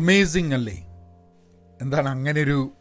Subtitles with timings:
[0.00, 0.86] Amazing അല്ലേ?
[1.82, 2.72] എന്താണ് അങ്ങനെ ഒരു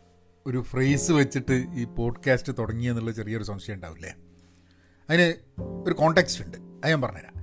[0.48, 4.16] ഒരു ഫ്രേസ് വെച്ചിട്ട് ഈ പോഡ്കാസ്റ്റ് തുടങ്ങിയെന്നുള്ള ചെറിയൊരു സംശയം ഉണ്ടാവില്ലേ?
[5.10, 5.34] അതിന്
[5.88, 6.58] ഒരു കോണ്ടാക്സ്റ്റ് ഉണ്ട്.
[6.58, 7.34] അത് ഞാൻ പറഞ്ഞുതരാം.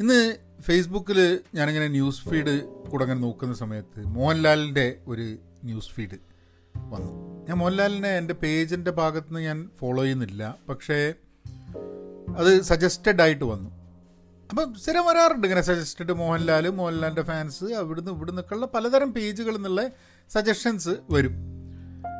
[0.00, 6.18] ഇന്ന് ഫേസ്ബുക്കിൽ ഞാനിങ്ങനെ ന്യൂസ് ഫീഡ് കൂടെ അങ്ങനെ നോക്കുന്ന സമയത്ത് മോഹൻലാലിന്റെ ഒരു ന്യൂസ് ഫീഡ്
[6.76, 7.12] വന്നു.
[7.48, 10.58] ഞാൻ മോഹൻലാലിനെ എന്റെ പേജിന്റെ ഭാഗത്ത് നിന്ന് ഞാൻ ഫോളോ ചെയ്യുന്നില്ല.
[10.68, 11.14] പക്ഷേ
[12.36, 13.77] അത് സജസ്റ്റഡ് ആയിട്ട് വന്നു.
[14.50, 19.90] അപ്പം സ്ഥിരം വരാറുണ്ട് ഇങ്ങനെ സജസ്റ്റഡ് മോഹൻലാൽ മോഹൻലാലിന്റെ ഫാൻസ് അവിടുന്ന് ഇവിടുന്നൊക്കെ ഉള്ള പലതരം പേജുകളിൽ നിന്നുള്ള
[20.30, 21.32] സജഷൻസ് വരും.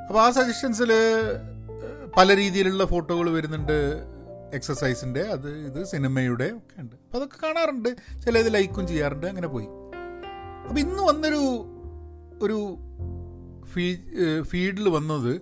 [0.09, 0.93] അപ്പോൾ ആ സജഷൻസിൽ
[2.17, 4.03] പല രീതിയിലുള്ള ഫോട്ടോകൾ വരുന്നുണ്ട്
[4.53, 6.97] എക്സസൈസിന്റെ അത് ഇത് സിനിമയുടെ ഒക്കെ ഉണ്ട്.
[6.97, 7.89] അപ്പോൾ അതൊക്കെ കാണാറുണ്ട്.
[8.25, 9.27] ചിലത് ലൈക്കും ചെയ്യാറുണ്ട്.
[9.27, 9.67] അങ്ങനെ പോയി.
[10.69, 11.67] അപ്പോൾ ഇന്ന് വന്നൊരു
[12.43, 12.79] ഒരു
[13.65, 13.97] ഫീ
[14.43, 15.41] ഫീഡിൽ വന്നത്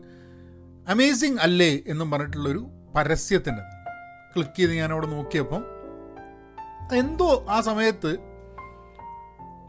[0.88, 3.62] അമേസിങ് അല്ലേ എന്നും പറഞ്ഞിട്ടുള്ളൊരു പരസ്യത്തിന്റെ
[4.34, 5.75] ക്ലിക്ക് ചെയ്ത് ഞാനവിടെ നോക്കിയപ്പം
[6.94, 8.18] എന്തോ ആ സമയത്ത്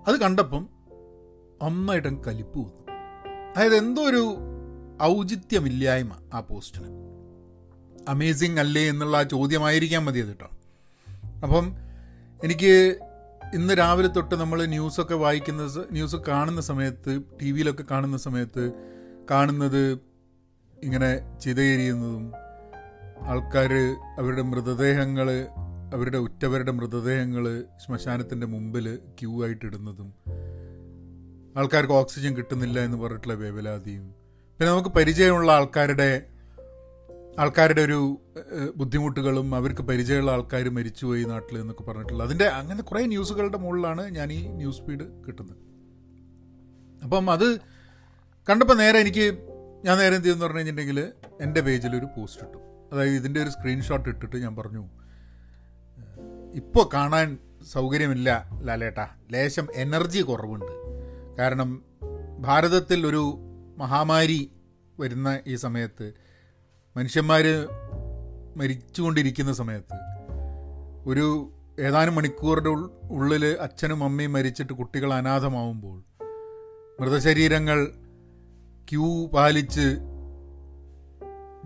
[0.07, 0.69] അത് കണ്ടപ്പം
[1.61, 2.91] അമ്മയുടെ കലിപ്പ് വന്നു.
[3.57, 4.37] അതായത് എന്തോ ഒരു
[5.01, 6.87] ഔചിത്യമില്ലായ്മ ആ പോസ്റ്റിന്.
[8.09, 10.49] അമേസിങ് അല്ലേ എന്നുള്ള ആ ചോദ്യമായിരിക്കാൻ മതി അത് കേട്ടോ.
[11.43, 11.75] അപ്പം
[12.43, 12.99] എനിക്ക്
[13.53, 18.71] ഇന്ന് രാവിലെ തൊട്ട് നമ്മൾ ന്യൂസൊക്കെ വായിക്കുന്ന ന്യൂസ് കാണുന്ന സമയത്ത് ടി വിയിലൊക്കെ കാണുന്ന സമയത്ത്
[19.31, 19.99] കാണുന്നത്
[20.83, 22.31] ഇങ്ങനെ ചിതയെരിയുന്നതും
[23.21, 23.73] ആൾക്കാർ
[24.17, 25.47] അവരുടെ മൃതദേഹങ്ങൾ
[25.93, 30.13] അവരുടെ ഉറ്റവരുടെ മൃതദേഹങ്ങൾ ശ്മശാനത്തിന്റെ മുമ്പിൽ ക്യൂ ആയിട്ടിടുന്നതും
[31.57, 34.07] ആൾക്കാർക്ക് ഓക്സിജൻ കിട്ടുന്നില്ല എന്ന് പറഞ്ഞിട്ടുള്ള വേവലാതിയും.
[34.59, 36.25] പിന്നെ നമുക്ക് പരിചയമുള്ള ആൾക്കാരുടെ
[37.39, 38.21] ആൾക്കാരുടെ ഒരു
[38.75, 44.47] ബുദ്ധിമുട്ടുകളും അവർക്ക് പരിചയമുള്ള ആൾക്കാർ മരിച്ചുപോയി നാട്ടിൽ എന്നൊക്കെ പറഞ്ഞിട്ടുള്ള അതിന്റെ അങ്ങനെ കുറേ ന്യൂസുകളുടെ മുകളിലാണ് ഞാൻ ഈ
[44.47, 45.57] ന്യൂസ് ഫീഡ് കിട്ടുന്നത്.
[47.03, 47.57] അപ്പം അത്
[48.49, 49.25] കണ്ടപ്പോൾ നേരെ എനിക്ക്
[49.85, 52.57] ഞാൻ നേരെ എന്ത് ചെയ്യുമെന്ന് പറഞ്ഞു കഴിഞ്ഞിട്ടുണ്ടെങ്കിൽ എന്റെ പേജിൽ ഒരു പോസ്റ്റ് ഇട്ടു.
[52.93, 54.83] അതായത് ഇതിന്റെ ഒരു സ്ക്രീൻഷോട്ട് ഇട്ടിട്ട് ഞാൻ പറഞ്ഞു
[56.57, 57.37] ഇപ്പോൾ കാണാൻ
[57.71, 58.97] സൗകര്യമില്ല ലാലേട്ട.
[59.31, 60.73] ലേശം എനർജി കുറവുണ്ട്.
[61.39, 61.83] കാരണം
[62.39, 63.37] ഭാരതത്തിൽ ഒരു
[63.77, 64.51] മഹാമാരി
[64.99, 66.13] വരുന്ന ഈ സമയത്ത്
[66.97, 67.43] മനുഷ്യന്മാർ
[68.57, 69.97] മരിച്ചുകൊണ്ടിരിക്കുന്ന സമയത്ത്
[71.09, 71.25] ഒരു
[71.79, 72.69] ഏതാനും മണിക്കൂറുടെ
[73.11, 75.97] ഉള്ളിൽ അച്ഛനും അമ്മയും മരിച്ചിട്ട് കുട്ടികൾ അനാഥമാവുമ്പോൾ
[77.01, 77.79] മൃതശരീരങ്ങൾ
[78.91, 79.97] ക്യൂ പാലിച്ച്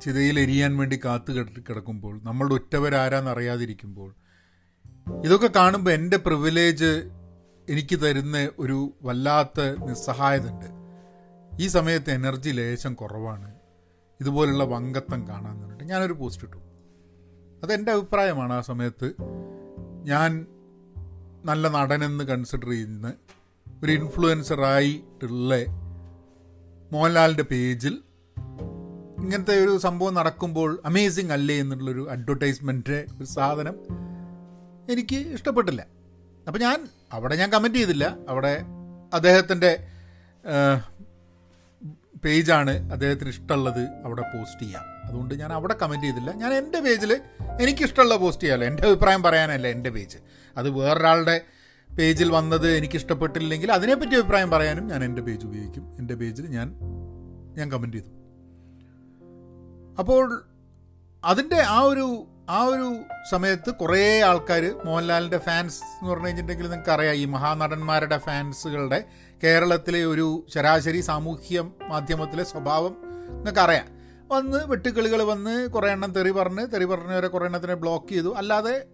[0.02, 4.16] ചിതയിലെരിയാൻ വേണ്ടി കാത്തു കിട- കിടക്കുമ്പോൾ നമ്മളുടെ ഉറ്റവരാരാന്നറിയാതിരിക്കുമ്പോൾ
[5.19, 7.09] ഇതൊക്കെ കാണുമ്പോൾ എന്റെ പ്രിവിലേജ്
[7.69, 10.66] എനിക്ക് തരുന്ന ഒരു വല്ലാത്ത നിസ്സഹായത ഉണ്ട്
[11.59, 13.55] ഈ സമയത്ത് എനർജി ലേശം കുറവാണ്.
[14.19, 16.57] ഇതുപോലുള്ള വങ്കത്വം കാണാൻ പറഞ്ഞിട്ട് ഞാനൊരു പോസ്റ്റ് ഇട്ടു.
[17.63, 19.13] അതെന്റെ അഭിപ്രായമാണ് ആ സമയത്ത്.
[20.03, 20.45] ഞാൻ
[21.45, 23.13] നല്ല നടനെന്ന് കൺസിഡർ ചെയ്യുന്ന
[23.83, 25.55] ഒരു ഇൻഫ്ലുവൻസറായിട്ടുള്ള
[26.91, 28.01] മോഹൻലാലിന്റെ പേജിൽ
[29.19, 33.75] ഇങ്ങനത്തെ ഒരു സംഭവം നടക്കുമ്പോൾ അമേസിങ് അല്ലേ എന്നുള്ളൊരു അഡ്വർടൈസ്മെന്റ് ഒരു സാധനം
[34.90, 35.86] എനിക്ക് ഇഷ്ടപ്പെട്ടില്ല.
[36.47, 38.18] അപ്പോൾ ഞാൻ അവിടെ ഞാൻ കമന്റ് ചെയ്തില്ല.
[38.30, 38.64] അവിടെ
[39.14, 39.88] അദ്ദേഹത്തിന്റെ
[42.25, 44.84] പേജാണ് അദ്ദേഹത്തിന് ഇഷ്ടമുള്ളത് അവിടെ പോസ്റ്റ് ചെയ്യാം.
[45.03, 46.31] അതുകൊണ്ട് ഞാൻ അവിടെ കമന്റ് ചെയ്തില്ല.
[46.31, 47.22] ഞാൻ എന്റെ പേജിൽ
[47.62, 50.18] എനിക്കിഷ്ടമുള്ള പോസ്റ്റ് ചെയ്യാമല്ലോ എന്റെ അഭിപ്രായം പറയാനല്ല എന്റെ പേജ്.
[50.58, 51.41] അത് വേറൊരാളുടെ
[51.97, 55.96] പേജിൽ വന്നത് എനിക്ക് ഇഷ്ടപ്പെട്ടില്ലെങ്കിൽ അതിനെപ്പറ്റി അഭിപ്രായം പറയാനും ഞാൻ എന്റെ പേജ് ഉപയോഗിക്കും.
[55.97, 56.75] എന്റെ പേജിൽ ഞാൻ
[57.58, 58.08] ഞാൻ കമന്റ് ചെയ്തു.
[60.00, 60.44] അപ്പോൾ
[61.24, 63.00] അതിന്റെ ആ ഒരു ആ ഒരു
[63.31, 69.03] സമയത്ത് കുറേ ആൾക്കാർ മോഹൻലാലിന്റെ ഫാൻസ് എന്ന് പറഞ്ഞു കഴിഞ്ഞിട്ടുണ്ടെങ്കിൽ നിങ്ങൾക്ക് അറിയാം ഈ മഹാനടന്മാരുടെ ഫാൻസുകളുടെ
[69.44, 72.95] കേരളത്തിലെ ഒരു ശരാശരി സാമൂഹ്യ മാധ്യമത്തിലെ സ്വഭാവം
[73.29, 73.85] നിങ്ങൾക്കറിയാം
[74.28, 78.34] വന്ന് വെട്ടുക്കിളികൾ വന്ന് കുറേ എണ്ണം തെറി പറഞ്ഞ് തെറി പറഞ്ഞവരെ കുറേ എണ്ണത്തിനെ ബ്ലോക്ക് ചെയ്തു.
[78.35, 78.85] അല്ലാതെ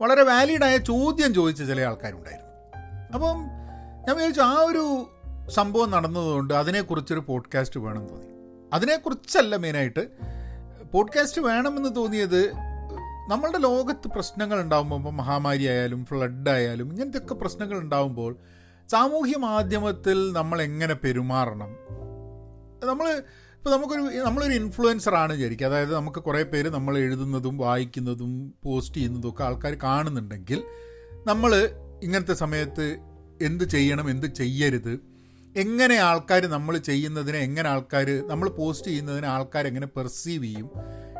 [0.00, 2.50] വളരെ വാലിഡായ ചോദ്യം ചോദിച്ച ചില ആൾക്കാരുണ്ടായിരുന്നു.
[3.14, 3.36] അപ്പം
[4.06, 5.10] ഞാൻ വിചാരിച്ചു ആ ഒരു
[5.50, 8.26] സംഭവം നടന്നതുകൊണ്ട് അതിനെക്കുറിച്ചൊരു പോഡ്കാസ്റ്റ് വേണം തോന്നി.
[8.72, 10.08] അതിനെക്കുറിച്ചല്ല മെയിനായിട്ട്
[10.92, 12.69] പോഡ്കാസ്റ്റ് വേണമെന്ന് തോന്നിയത്
[13.30, 18.36] നമ്മളുടെ ലോകത്ത് പ്രശ്നങ്ങൾ ഉണ്ടാകുമ്പോൾ ഇപ്പോൾ മഹാമാരി ആയാലും ഫ്ലഡ് ആയാലും ഇങ്ങനത്തെയൊക്കെ പ്രശ്നങ്ങൾ ഉണ്ടാകുമ്പോൾ
[18.90, 21.70] സാമൂഹ്യ മാധ്യമത്തിൽ നമ്മൾ എങ്ങനെ പെരുമാറണം?
[22.84, 23.06] നമ്മൾ
[23.56, 25.66] ഇപ്പോൾ നമുക്കൊരു നമ്മളൊരു ഇൻഫ്ലുവൻസർ ആണ് വിചാരിക്കുക.
[25.66, 30.62] അതായത് നമുക്ക് കുറേ പേര് നമ്മൾ എഴുതുന്നതും വായിക്കുന്നതും പോസ്റ്റ് ചെയ്യുന്നതും ഒക്കെ ആൾക്കാർ കാണുന്നുണ്ടെങ്കിൽ
[31.26, 31.54] നമ്മൾ
[32.02, 32.98] ഇങ്ങനത്തെ സമയത്ത്
[33.42, 35.00] എന്ത് ചെയ്യണം എന്ത് ചെയ്യരുത്
[35.56, 40.70] എങ്ങനെ ആൾക്കാർ നമ്മൾ ചെയ്യുന്നതിനെ എങ്ങനെ ആൾക്കാർ നമ്മൾ പോസ്റ്റ് ചെയ്യുന്നതിനെ ആൾക്കാർ എങ്ങനെ പെർസീവ് ചെയ്യും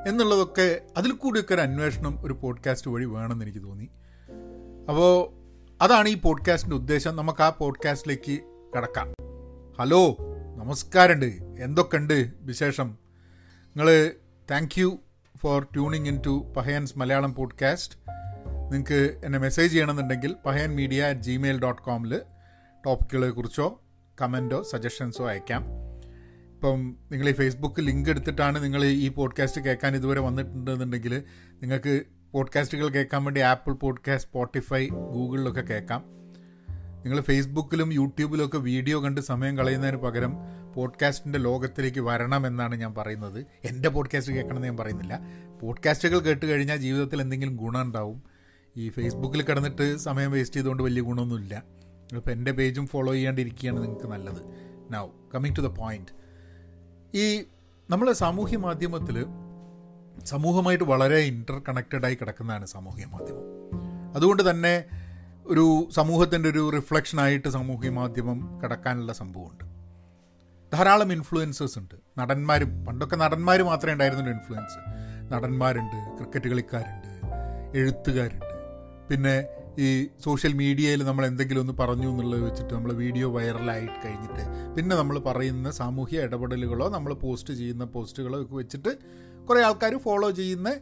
[0.06, 3.88] എന്നുള്ളതൊക്കെ അതിൽ കൂടിയൊക്കെ ഒരു അന്വേഷണം ഒരു പോഡ്കാസ്റ്റ് വഴി വേണമെന്ന് എനിക്ക് തോന്നി.
[4.88, 5.32] അപ്പോൾ
[5.82, 7.16] അതാണ് ഈ പോഡ്കാസ്റ്റിന്റെ ഉദ്ദേശം.
[7.16, 8.38] നമുക്ക് ആ പോഡ്കാസ്റ്റിലേക്ക്
[8.76, 9.14] കിടക്കാം.
[9.80, 10.16] ഹലോ
[10.56, 11.26] നമസ്കാരമുണ്ട്.
[11.62, 12.98] എന്തൊക്കെയുണ്ട് വിശേഷം?
[13.66, 14.10] നിങ്ങൾ
[14.50, 14.98] thank you
[15.36, 17.94] for tuning in to Pahayans Malayalam podcast
[18.72, 22.20] നിങ്ങൾക്ക് എന്നെ മെസ്സേജ് ചെയ്യണമെന്നുണ്ടെങ്കിൽ Pahayan media at Gmail dot കോമിൽ
[22.86, 23.80] ടോപ്പിക്കുകളെ കുറിച്ചോ
[24.20, 25.89] കമന്റോ സജഷൻസോ അയക്കാം.
[26.60, 31.22] ഇപ്പം നിങ്ങൾ ഈ ഫേസ്ബുക്ക് ലിങ്ക് എടുത്തിട്ടാണ് നിങ്ങൾ ഈ പോഡ്കാസ്റ്റ് കേൾക്കാൻ ഇതുവരെ വന്നിട്ടുണ്ടെന്നുണ്ടെങ്കിൽ
[31.54, 32.02] നിങ്ങൾക്ക്
[32.32, 36.04] പോഡ്കാസ്റ്റുകൾ കേൾക്കാൻ വേണ്ടി ആപ്പിൾ പോഡ്കാസ്റ്റ് സ്പോട്ടിഫൈ ഗൂഗിളിലൊക്കെ കേൾക്കാം.
[37.04, 40.34] നിങ്ങൾ ഫേസ്ബുക്കിലും യൂട്യൂബിലും ഒക്കെ വീഡിയോ കണ്ട് സമയം കളയുന്നതിന് പകരം
[40.74, 43.46] പോഡ്കാസ്റ്റിന്റെ ലോകത്തിലേക്ക് വരണമെന്നാണ് ഞാൻ പറയുന്നത്.
[43.64, 45.20] എന്റെ പോഡ്കാസ്റ്റ് കേൾക്കണമെന്ന് ഞാൻ പറയുന്നില്ല.
[45.62, 48.22] പോഡ്കാസ്റ്റുകൾ കേട്ട് കഴിഞ്ഞാൽ ജീവിതത്തിൽ എന്തെങ്കിലും ഗുണം ഉണ്ടാവും.
[48.76, 51.64] ഈ ഫേസ്ബുക്കിൽ കിടന്നിട്ട് സമയം വേസ്റ്റ് ചെയ്തുകൊണ്ട് വലിയ ഗുണമൊന്നുമില്ല.
[52.16, 54.70] ഇപ്പോൾ എന്റെ പേജും ഫോളോ ചെയ്യാണ്ടിരിക്കുകയാണ് നിങ്ങൾക്ക് നല്ലത്.
[54.90, 56.19] Now coming to the point
[57.14, 57.44] ഈ
[57.90, 59.26] നമ്മളെ സാമൂഹ്യ മാധ്യമത്തിൽ
[60.24, 63.42] സമൂഹമായിട്ട് വളരെ ഇന്റർ കണക്റ്റഡായി കിടക്കുന്നതാണ് സാമൂഹ്യ മാധ്യമം.
[64.16, 64.84] അതുകൊണ്ട് തന്നെ
[65.46, 69.64] ഒരു സമൂഹത്തിന്റെ ഒരു റിഫ്ലക്ഷനായിട്ട് സാമൂഹ്യ മാധ്യമം കിടക്കാനുള്ള സംഭവമുണ്ട്.
[70.76, 71.94] ധാരാളം ഇൻഫ്ലുവൻസേഴ്സ് ഉണ്ട്.
[72.18, 74.78] നടന്മാരും പണ്ടൊക്കെ നടന്മാർ മാത്രമേ ഉണ്ടായിരുന്നുള്ളൂ ഇൻഫ്ലുവൻസ്
[75.32, 77.20] നടന്മാരുണ്ട് ക്രിക്കറ്റ് കളിക്കാരുണ്ട്
[77.78, 78.50] എഴുത്തുകാരുണ്ട്.
[79.08, 79.46] പിന്നെ
[79.78, 85.18] ഈ സോഷ്യൽ മീഡിയയിൽ നമ്മൾ എന്തെങ്കിലും ഒന്ന് പറഞ്ഞു എന്നുള്ളത് വെച്ചിട്ട് നമ്മൾ വീഡിയോ വൈറലായി കഴിഞ്ഞിട്ട് പിന്നെ നമ്മൾ
[85.18, 88.98] പറയുന്ന സാമൂഹ്യ ഇടപെടലുകളോ നമ്മൾ പോസ്റ്റ് ചെയ്യുന്ന പോസ്റ്റുകളോ ഒക്കെ വെച്ചിട്ട്
[89.48, 90.80] കുറേ ആൾക്കാർ ഫോളോ ചെയ്യുന്ന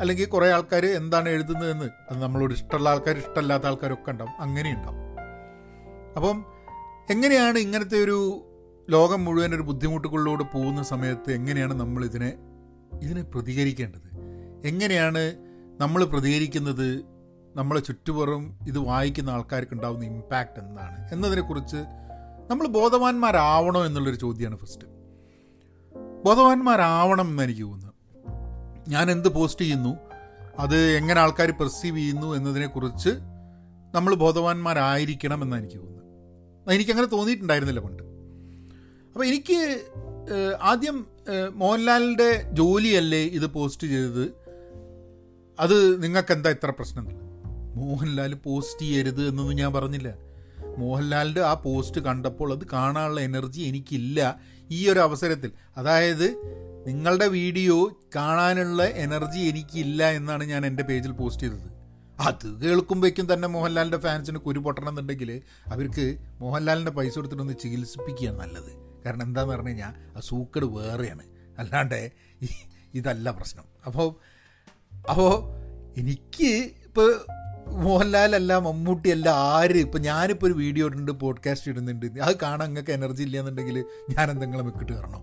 [0.00, 4.32] അല്ലെങ്കിൽ കുറേ ആൾക്കാർ എന്താണ് എഴുതുന്നതെന്ന് അത് നമ്മളോട് ഇഷ്ടമുള്ള ആൾക്കാർ ഇഷ്ടമല്ലാത്ത ആൾക്കാരൊക്കെ ഉണ്ടാവും.
[4.40, 5.16] അങ്ങനെ ഉണ്ടാവും.
[6.16, 6.44] അപ്പം
[7.10, 8.44] എങ്ങനെയാണ് ഇങ്ങനത്തെ ഒരു
[8.90, 12.36] ലോകം മുഴുവൻ ഒരു ബുദ്ധിമുട്ടുകളിലൂടെ പോകുന്ന സമയത്ത് എങ്ങനെയാണ് നമ്മൾ ഇതിനെ
[13.02, 14.08] ഇതിനെ പ്രതികരിക്കേണ്ടത്?
[14.64, 15.36] എങ്ങനെയാണ്
[15.80, 17.11] നമ്മൾ പ്രതികരിക്കുന്നത്
[17.56, 20.98] നമ്മളെ ചുറ്റുപുറം ഇത് വായിക്കുന്ന ആൾക്കാർക്ക് ഉണ്ടാകുന്ന ഇമ്പാക്റ്റ് എന്താണ്?
[21.12, 21.80] എന്നതിനെക്കുറിച്ച്
[22.50, 24.86] നമ്മൾ ബോധവാന്മാരാവണോ എന്നുള്ളൊരു ചോദ്യമാണ് ഫസ്റ്റ്
[26.24, 27.90] ബോധവാന്മാരാവണം എന്ന് എനിക്ക് തോന്നുന്നത്
[28.90, 29.92] ഞാൻ എന്ത് പോസ്റ്റ് ചെയ്യുന്നു?
[30.58, 33.12] അത് എങ്ങനെ ആൾക്കാർ പെർസീവ് ചെയ്യുന്നു എന്നതിനെക്കുറിച്ച്
[33.94, 36.72] നമ്മൾ ബോധവാന്മാരായിരിക്കണം എന്നാണ് എനിക്ക് തോന്നുന്നത്.
[36.74, 38.02] എനിക്കങ്ങനെ തോന്നിയിട്ടുണ്ടായിരുന്നില്ല പണ്ട്.
[39.12, 39.58] അപ്പോൾ എനിക്ക്
[40.62, 41.06] ആദ്യം
[41.54, 44.24] മോഹൻലാലിന്റെ ജോലിയല്ലേ ഇത് പോസ്റ്റ് ചെയ്തത്?
[45.60, 47.06] അത് നിങ്ങൾക്ക് എന്താ ഇത്ര പ്രശ്നം?
[47.74, 50.14] മോഹൻലാൽ പോസ്റ്റ് ചെയ്യരുത് എന്നൊന്നും ഞാൻ പറഞ്ഞില്ല.
[50.78, 54.40] മോഹൻലാലിന്റെ ആ പോസ്റ്റ് കണ്ടപ്പോൾ അത് കാണാനുള്ള എനർജി എനിക്കില്ല
[54.70, 55.50] ഈ ഒരു അവസരത്തിൽ.
[55.76, 56.26] അതായത്
[56.86, 61.68] നിങ്ങളുടെ വീഡിയോ കാണാനുള്ള എനർജി എനിക്കില്ല എന്നാണ് ഞാൻ എന്റെ പേജിൽ പോസ്റ്റ് ചെയ്തത്.
[62.20, 68.72] അത് കേൾക്കുമ്പോഴേക്കും തന്നെ മോഹൻലാലിന്റെ ഫാൻസിന് കുരു പൊട്ടണം എന്നുണ്ടെങ്കിൽ അവർക്ക് മോഹൻലാലിന്റെ പൈസ കൊടുത്തിട്ടൊന്ന് ചികിത്സിപ്പിക്കുക നല്ലത്.
[69.04, 71.22] കാരണം എന്താന്ന് പറഞ്ഞു കഴിഞ്ഞാൽ ആ സൂക്കട് വേറെയാണ്.
[71.58, 72.12] അല്ലാണ്ട്
[72.94, 73.64] ഇതല്ല പ്രശ്നം.
[73.86, 74.08] അപ്പോൾ
[75.10, 75.32] അപ്പോൾ
[75.98, 76.50] എനിക്ക്
[76.84, 77.20] ഇപ്പോൾ
[77.72, 79.76] മോഹൻലാലല്ല മമ്മൂട്ടിയല്ല ആര്?
[79.76, 82.20] ഇപ്പം ഞാനിപ്പോൾ ഒരു വീഡിയോ ഇടുന്നുണ്ട് പോഡ്കാസ്റ്റ് ഇടുന്നുണ്ട്.
[82.20, 85.22] അത് കാണാൻ നിങ്ങൾക്ക് എനർജി ഇല്ല എന്നുണ്ടെങ്കിൽ ഞാൻ എന്തെങ്കിലും വെക്കിട്ട് കയറണം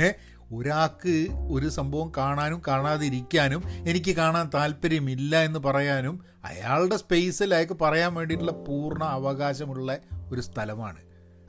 [0.00, 0.12] ഏ?
[0.54, 8.52] ഒരാൾക്ക് ഒരു സംഭവം കാണാനും കാണാതിരിക്കാനും എനിക്ക് കാണാൻ താല്പര്യമില്ല എന്ന് പറയാനും അയാളുടെ സ്പേസിൽ അയാൾക്ക് പറയാൻ വേണ്ടിയിട്ടുള്ള
[8.52, 9.98] പൂർണ അവകാശമുള്ള
[10.32, 10.98] ഒരു സ്ഥലമാണ്.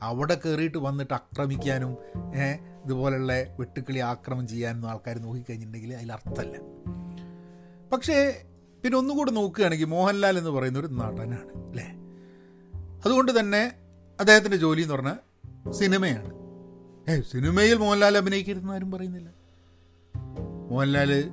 [0.02, 1.96] അവിടെ കയറിയിട്ട് വന്നിട്ട് ആക്രമിക്കാനും
[2.84, 6.60] ഇതുപോലുള്ള വെട്ടുക്കിളി ആക്രമം ചെയ്യാനും ആൾക്കാർ നോക്കിക്കഴിഞ്ഞിട്ടുണ്ടെങ്കിൽ അതിൽ
[7.92, 8.42] പക്ഷേ
[8.86, 11.86] പിന്നെ ഒന്നുകൂടെ നോക്കുകയാണെങ്കിൽ മോഹൻലാൽ എന്ന് പറയുന്ന ഒരു നടനാണ് അല്ലേ?
[13.04, 13.72] അതുകൊണ്ട് തന്നെ
[14.20, 15.16] അദ്ദേഹത്തിന്റെ ജോലി എന്ന് പറഞ്ഞാൽ
[15.72, 16.30] സിനിമയാണ്.
[17.10, 19.30] ഏ സിനിമയിൽ മോഹൻലാൽ അഭിനയിക്കരുതെന്ന് ആരും പറയുന്നില്ല.
[20.70, 21.30] മോഹൻലാൽ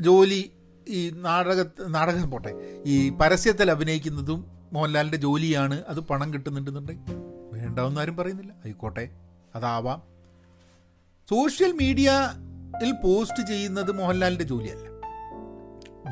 [0.00, 0.50] ജോലി
[0.88, 7.12] ഈ നാടക നാടകം പോട്ടെ ഈ പരസ്യത്തിൽ അഭിനയിക്കുന്നതും മോഹൻലാലിന്റെ ജോലിയാണ് അത് പണം കിട്ടുന്നുണ്ടെന്നുണ്ടെങ്കിൽ
[7.52, 8.52] വേണ്ടാവെന്ന് ആരും പറയുന്നില്ല.
[8.52, 9.08] ആയിക്കോട്ടെ
[9.54, 10.02] അതാവാം.
[11.28, 14.95] സോഷ്യൽ മീഡിയയിൽ പോസ്റ്റ് ചെയ്യുന്നത് മോഹൻലാലിന്റെ ജോലിയല്ല.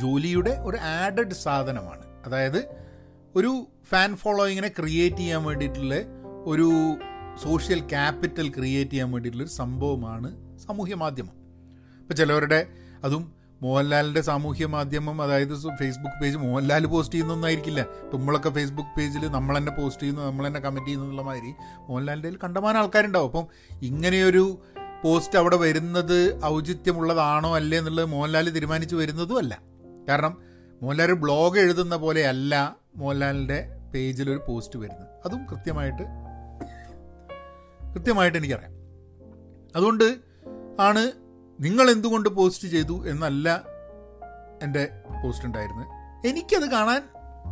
[0.00, 2.02] ജോലിയുടെ ഒരു ആഡഡ് സാധനമാണ്.
[2.26, 2.85] അതായത്
[3.37, 5.94] ഒരു ഫാൻ ഫോളോയിങ്ങിനെ ക്രിയേറ്റ് ചെയ്യാൻ വേണ്ടിയിട്ടുള്ള
[6.44, 6.96] ഒരു
[7.43, 11.32] സോഷ്യൽ ക്യാപിറ്റൽ ക്രിയേറ്റ് ചെയ്യാൻ വേണ്ടിയിട്ടുള്ളൊരു സംഭവമാണ് സാമൂഹ്യ മാധ്യമം.
[12.00, 12.67] ഇപ്പോൾ ചിലവരുടെ
[13.05, 13.32] അതും
[13.62, 17.87] മോഹൻലാലിന്റെ സാമൂഹ്യ മാധ്യമം അതായത് ഫേസ്ബുക്ക് പേജ് മോഹൻലാൽ പോസ്റ്റ് ചെയ്യുന്നൊന്നായിരിക്കില്ല.
[18.14, 21.54] നമ്മളൊക്കെ ഫേസ്ബുക്ക് പേജിൽ നമ്മൾ തന്നെ പോസ്റ്റ് ചെയ്യുന്നു നമ്മൾ തന്നെ കമന്റ് ചെയ്യുന്നു എന്നുള്ള മാതിരി
[21.88, 23.26] മോഹൻലാലിന്റെ കണ്ടമാനം ആൾക്കാരുണ്ടാവും.
[23.26, 23.47] അപ്പം
[23.83, 24.62] ഇങ്ങനെയൊരു
[25.04, 29.74] പോസ്റ്റ് അവിടെ വരുന്നത് ഔചിത്യമുള്ളതാണോ അല്ലേ എന്നുള്ളത് മോഹൻലാൽ തീരുമാനിച്ച് വരുന്നതും അല്ല.
[30.08, 30.42] കാരണം
[30.82, 35.08] മോഹൻലാൽ ഒരു ബ്ലോഗ് എഴുതുന്ന പോലെയല്ല മോഹൻലാലിന്റെ പേജിൽ ഒരു പോസ്റ്റ് വരുന്നത്.
[35.25, 36.02] അതും കൃത്യമായിട്ട്
[37.94, 38.73] കൃത്യമായിട്ട് എനിക്കറിയാം.
[39.76, 40.18] അതുകൊണ്ട്
[40.80, 41.12] ആണ്
[41.61, 43.64] നിങ്ങൾ എന്തുകൊണ്ട് പോസ്റ്റ് ചെയ്തു എന്നല്ല
[44.62, 44.88] എന്റെ
[45.25, 45.87] പോസ്റ്റ് ഉണ്ടായിരുന്നത്.
[46.26, 47.02] എനിക്കത് കാണാൻ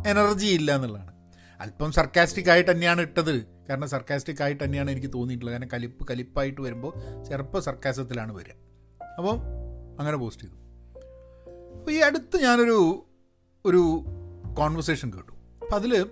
[0.07, 1.13] എനർജി ഇല്ല എന്നുള്ളതാണ്.
[1.61, 3.45] അല്പം സർക്കാസ്റ്റിക് ആയിട്ട് തന്നെയാണ് ഇട്ടത്.
[3.69, 5.53] കാരണം സർക്കാസ്റ്റിക് ആയിട്ട് തന്നെയാണ് എനിക്ക് തോന്നിയിട്ടുള്ളത്.
[5.53, 8.51] കാരണം കലിപ്പ് കലിപ്പായിട്ട് വരുമ്പോൾ ചെറുപ്പം സർക്കാസത്തിലാണ് വരിക.
[9.17, 9.41] അപ്പം
[9.99, 10.62] അങ്ങനെ പോസ്റ്റ് ചെയ്തു.
[11.83, 13.05] അപ്പോൾ ഈ അടുത്ത് ഞാനൊരു
[13.65, 14.05] ഒരു
[14.53, 15.31] കോൺവെർസേഷൻ കേട്ടു.
[15.61, 16.05] അപ്പം അതിൽ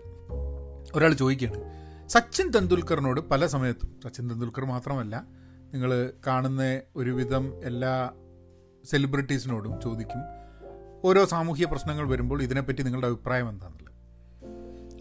[0.96, 1.60] ഒരാൾ ചോദിക്കുകയാണ്
[2.10, 5.26] സച്ചിൻ തെണ്ടുൽക്കറിനോട് പല സമയത്തും സച്ചിൻ തെണ്ടുൽക്കർ മാത്രമല്ല
[5.74, 8.12] നിങ്ങൾ കാണുന്ന ഒരുവിധം എല്ലാ
[8.86, 10.22] സെലിബ്രിറ്റീസിനോടും ചോദിക്കും
[11.04, 13.96] ഓരോ സാമൂഹ്യ പ്രശ്നങ്ങൾ വരുമ്പോൾ ഇതിനെപ്പറ്റി നിങ്ങളുടെ അഭിപ്രായം എന്താണെന്നുള്ളത്.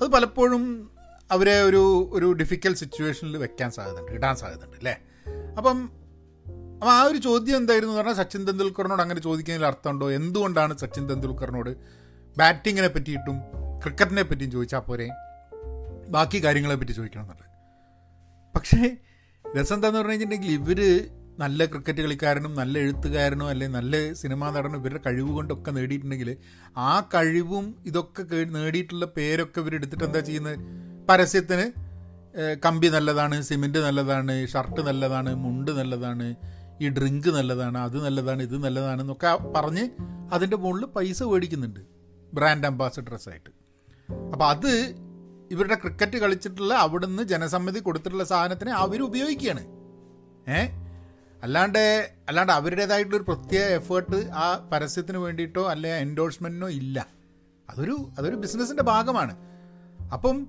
[0.03, 0.91] അത് പലപ്പോഴും
[1.31, 4.95] അവരെ ഒരു ഒരു ഡിഫിക്കൽട്ട് സിറ്റുവേഷനിൽ വെക്കാൻ സാധ്യതയുണ്ട് ഇടാൻ സാധ്യതയുണ്ട് അല്ലേ?
[5.57, 6.00] അപ്പം
[6.80, 10.06] അപ്പം ആ ഒരു ചോദ്യം എന്തായിരുന്നു പറഞ്ഞാൽ സച്ചിൻ തെണ്ടുൽക്കറിനോട് അങ്ങനെ ചോദിക്കുന്നതിൽ അർത്ഥമുണ്ടോ?
[10.18, 11.72] എന്തുകൊണ്ടാണ് സച്ചിൻ തെണ്ടുൽക്കറിനോട്
[12.37, 13.37] ബാറ്റിങ്ങിനെ പറ്റിയിട്ടും
[13.82, 15.08] ക്രിക്കറ്റിനെ പറ്റിയും ചോദിച്ചാൽ പോരെ?
[16.14, 17.46] ബാക്കി കാര്യങ്ങളെ പറ്റി ചോദിക്കണം എന്നുള്ളത്.
[18.54, 18.80] പക്ഷേ
[19.44, 20.80] രസം എന്താന്ന് പറഞ്ഞു കഴിഞ്ഞിട്ടുണ്ടെങ്കിൽ ഇവർ
[21.42, 26.30] നല്ല ക്രിക്കറ്റ് കളിക്കാരനും നല്ല എഴുത്തുകാരനും അല്ലെങ്കിൽ നല്ല സിനിമാ നടനും ഇവരുടെ കഴിവ് കൊണ്ടൊക്കെ നേടിയിട്ടുണ്ടെങ്കിൽ
[26.88, 28.22] ആ കഴിവും ഇതൊക്കെ
[28.56, 30.56] നേടിയിട്ടുള്ള പേരൊക്കെ ഇവരെടുത്തിട്ട് എന്താ ചെയ്യുന്നത്?
[31.10, 31.66] പരസ്യത്തിന്
[32.64, 36.26] കമ്പി നല്ലതാണ് സിമെന്റ് നല്ലതാണ് ഷർട്ട് നല്ലതാണ് മുണ്ട് നല്ലതാണ്
[36.80, 39.88] ഈ ഡ്രിങ്ക് നല്ലതാണ് അത് നല്ലതാണ് ഇത് നല്ലതാണ് എന്നൊക്കെ പറഞ്ഞ്
[40.32, 41.80] അതിന്റെ മുകളിൽ പൈസ മേടിക്കുന്നുണ്ട്.
[42.34, 43.50] ബ്രാൻഡ് അംബാസഡർസായിട്ട്
[44.32, 44.94] അപ്പോൾ അത്
[45.50, 49.60] ഇവരുടെ ക്രിക്കറ്റ് കളിച്ചിട്ടുള്ള അവിടുന്ന് ജനസമ്മതി കൊടുത്തിട്ടുള്ള സാധനത്തിനെ അവർ ഉപയോഗിക്കുകയാണ്.
[50.50, 50.66] ഏ?
[51.42, 57.06] അല്ലാണ്ട് അല്ലാണ്ട് അവരുടേതായിട്ടുള്ളൊരു പ്രത്യേക എഫേർട്ട് ആ പരസ്യത്തിന് വേണ്ടിയിട്ടോ അല്ലെ എൻഡോഴ്സ്മെന്റിനോ ഇല്ല.
[57.70, 59.37] അതൊരു അതൊരു ബിസിനസ്സിന്റെ ഭാഗമാണ്.
[60.12, 60.46] അപ്പം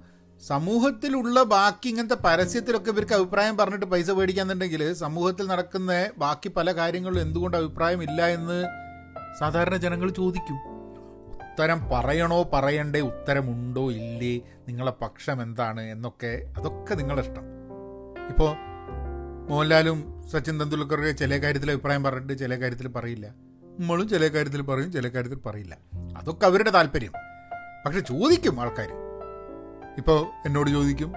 [0.48, 7.58] സമൂഹത്തിലുള്ള ബാക്കി ഇങ്ങനത്തെ പരസ്യത്തിലൊക്കെ ഇവർക്ക് അഭിപ്രായം പറഞ്ഞിട്ട് പൈസ മേടിക്കാന്നുണ്ടെങ്കിൽ സമൂഹത്തിൽ നടക്കുന്ന ബാക്കി പല കാര്യങ്ങളിലും എന്തുകൊണ്ട്
[7.58, 8.66] അഭിപ്രായമില്ല എന്ന്
[9.40, 10.56] സാധാരണ ജനങ്ങൾ ചോദിക്കും.
[11.36, 17.44] ഉത്തരം പറയണോ പറയണ്ടേ ഉത്തരമുണ്ടോ ഇല്ലേ നിങ്ങളെ പക്ഷം എന്താണ് എന്നൊക്കെ അതൊക്കെ നിങ്ങളുടെ ഇഷ്ടം.
[18.30, 18.56] ഇപ്പോൾ
[19.50, 23.28] മോഹൻലാലും സച്ചിൻ തെന്തുൽക്കറൊക്കെ ചില കാര്യത്തിൽ അഭിപ്രായം പറഞ്ഞിട്ട് ചില കാര്യത്തിൽ പറയില്ല.
[23.80, 25.78] നമ്മളും ചില കാര്യത്തിൽ പറയും ചില കാര്യത്തിൽ പറയില്ല.
[26.18, 27.12] അതൊക്കെ അവരുടെ താല്പര്യം.
[27.86, 29.01] പക്ഷെ ചോദിക്കും ആൾക്കാർ
[29.98, 31.14] ഇപ്പോൾ എന്നോട് ചോദിക്കും?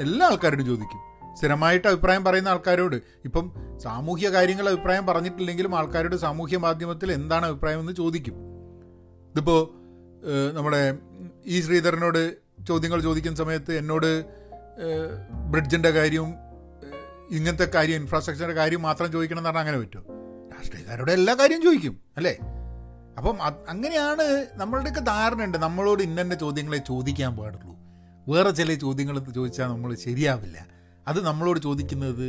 [0.00, 1.00] എല്ലാ ആൾക്കാരോടും ചോദിക്കും.
[1.36, 2.96] സ്ഥിരമായിട്ട് അഭിപ്രായം പറയുന്ന ആൾക്കാരോട്.
[3.24, 8.34] ഇപ്പം സാമൂഹ്യ കാര്യങ്ങൾ അഭിപ്രായം പറഞ്ഞിട്ടില്ലെങ്കിലും ആൾക്കാരോട് സാമൂഹ്യ മാധ്യമത്തിൽ എന്താണ് അഭിപ്രായം എന്ന് ചോദിക്കും.
[9.32, 9.60] ഇതിപ്പോൾ
[10.52, 10.98] നമ്മുടെ
[11.46, 12.36] ഈ ശ്രീധരനോട്
[12.68, 14.24] ചോദ്യങ്ങൾ ചോദിക്കുന്ന സമയത്ത് എന്നോട്
[15.50, 16.34] ബ്രിഡ്ജിന്റെ കാര്യവും
[17.30, 20.04] ഇങ്ങനത്തെ കാര്യം ഇൻഫ്രാസ്ട്രക്ചറിന്റെ കാര്യം മാത്രം ചോദിക്കണം എന്ന് പറഞ്ഞാൽ അങ്ങനെ പറ്റുമോ
[20.50, 22.38] രാഷ്ട്രീയക്കാരോട് എല്ലാ കാര്യവും ചോദിക്കും അല്ലേ?
[23.18, 25.58] അപ്പം അങ്ങനെയാണ് നമ്മളുടെയൊക്കെ ധാരണയുണ്ട്.
[25.58, 27.77] നമ്മളോട് ഇന്നെ ചോദ്യങ്ങളെ ചോദിക്കാൻ പാടുള്ളൂ.
[28.28, 30.58] വേറെ ചില ചോദ്യങ്ങൾ ചോദിച്ചാൽ നമ്മൾ ശരിയാവില്ല.
[31.08, 32.26] അത് നമ്മളോട് ചോദിക്കുന്നത്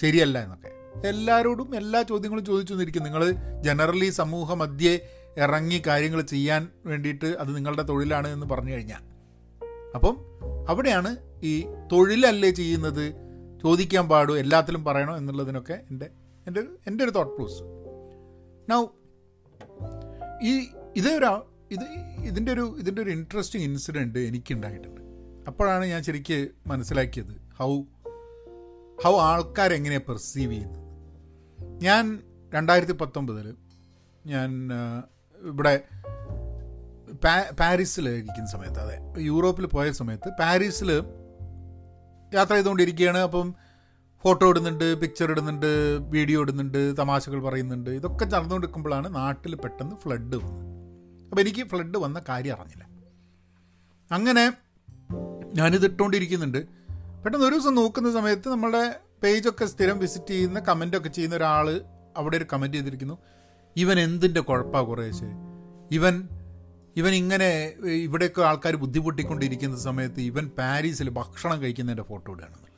[0.00, 0.70] ശരിയല്ല എന്നൊക്കെ.
[1.08, 3.30] എല്ലാവരോടും എല്ലാ ചോദ്യങ്ങളും ചോദിച്ചു നിന്നിരിക്കും നിങ്ങൾ
[3.62, 5.00] ജനറലി സമൂഹ മധ്യേ
[5.36, 9.02] ഇറങ്ങി കാര്യങ്ങൾ ചെയ്യാൻ വേണ്ടിയിട്ട് അത് നിങ്ങളുടെ തൊഴിലാണ് എന്ന് പറഞ്ഞു കഴിഞ്ഞാൽ.
[9.94, 10.16] അപ്പം
[10.68, 13.04] അവിടെയാണ് ഈ തൊഴിലല്ലേ ചെയ്യുന്നത്?
[13.62, 16.10] ചോദിക്കാൻ പാടും എല്ലാത്തിലും പറയണോ എന്നുള്ളതിനൊക്കെ എന്റെ
[16.46, 17.62] എന്റെ എന്റെ ഒരു തോട്ട് പ്ലൂസ്
[18.70, 18.86] നൗ
[20.42, 20.52] ഈ
[20.96, 21.30] ഇതേ ഒരു
[21.72, 21.84] ഇത്
[22.24, 25.00] ഇതിന്റെ ഒരു ഇതിന്റെ ഒരു ഇൻട്രസ്റ്റിംഗ് ഇൻസിഡന്റ് എനിക്കുണ്ടായിട്ടുണ്ട്.
[25.46, 27.82] അപ്പോഴാണ് ഞാൻ ശരിക്ക് മനസ്സിലാക്കിയത് ഹൗ
[29.04, 30.84] ഹൗ ആൾക്കാരെങ്ങനെ പെർസീവ് ചെയ്യുന്നത്.
[31.82, 32.22] ഞാൻ
[32.54, 33.54] രണ്ടായിരത്തി പത്തൊമ്പതിൽ
[34.26, 34.68] ഞാൻ
[35.42, 35.82] ഇവിടെ
[37.24, 40.90] പാ പാരീസിൽ ഇരിക്കുന്ന സമയത്ത് അതെ യൂറോപ്പിൽ പോയ സമയത്ത് പാരീസിൽ
[42.34, 43.18] യാത്ര ചെയ്തുകൊണ്ടിരിക്കുകയാണ്.
[43.18, 43.54] അപ്പം
[44.24, 47.90] ഫോട്ടോ ഇടുന്നുണ്ട് പിക്ചർ ഇടുന്നുണ്ട് വീഡിയോ ഇടുന്നുണ്ട് തമാശകൾ പറയുന്നുണ്ട്.
[47.90, 50.64] ഇതൊക്കെ നടന്നുകൊണ്ടിരിക്കുമ്പോഴാണ് നാട്ടിൽ പെട്ടെന്ന് ഫ്ലഡ് വന്നത്.
[51.30, 52.84] അപ്പോൾ എനിക്ക് ഫ്ലഡ് വന്ന കാര്യം അറിഞ്ഞില്ല.
[54.12, 54.52] അങ്ങനെ
[55.54, 56.66] ഞാനിത് ഇട്ടുകൊണ്ടിരിക്കുന്നുണ്ട്
[57.24, 61.80] പെട്ടെന്ന് ഒരു ദിവസം നോക്കുന്ന സമയത്ത് നമ്മളുടെ പേജൊക്കെ സ്ഥിരം വിസിറ്റ് ചെയ്യുന്ന കമന്റൊക്കെ ചെയ്യുന്ന ഒരാൾ
[62.16, 63.18] അവിടെ ഒരു കമന്റ് ചെയ്തിരിക്കുന്നു.
[63.76, 65.30] ഇവൻ എന്തിന്റെ കുഴപ്പമാണ് കുറേശ്ശെ?
[65.90, 66.28] ഇവൻ
[66.96, 72.70] ഇവൻ ഇങ്ങനെ ഇവിടെയൊക്കെ ആൾക്കാർ ബുദ്ധിമുട്ടിക്കൊണ്ടിരിക്കുന്ന സമയത്ത് ഇവൻ പാരീസിൽ ഭക്ഷണം കഴിക്കുന്നതിന്റെ ഫോട്ടോ ഇടുകയാണെന്നുള്ളത്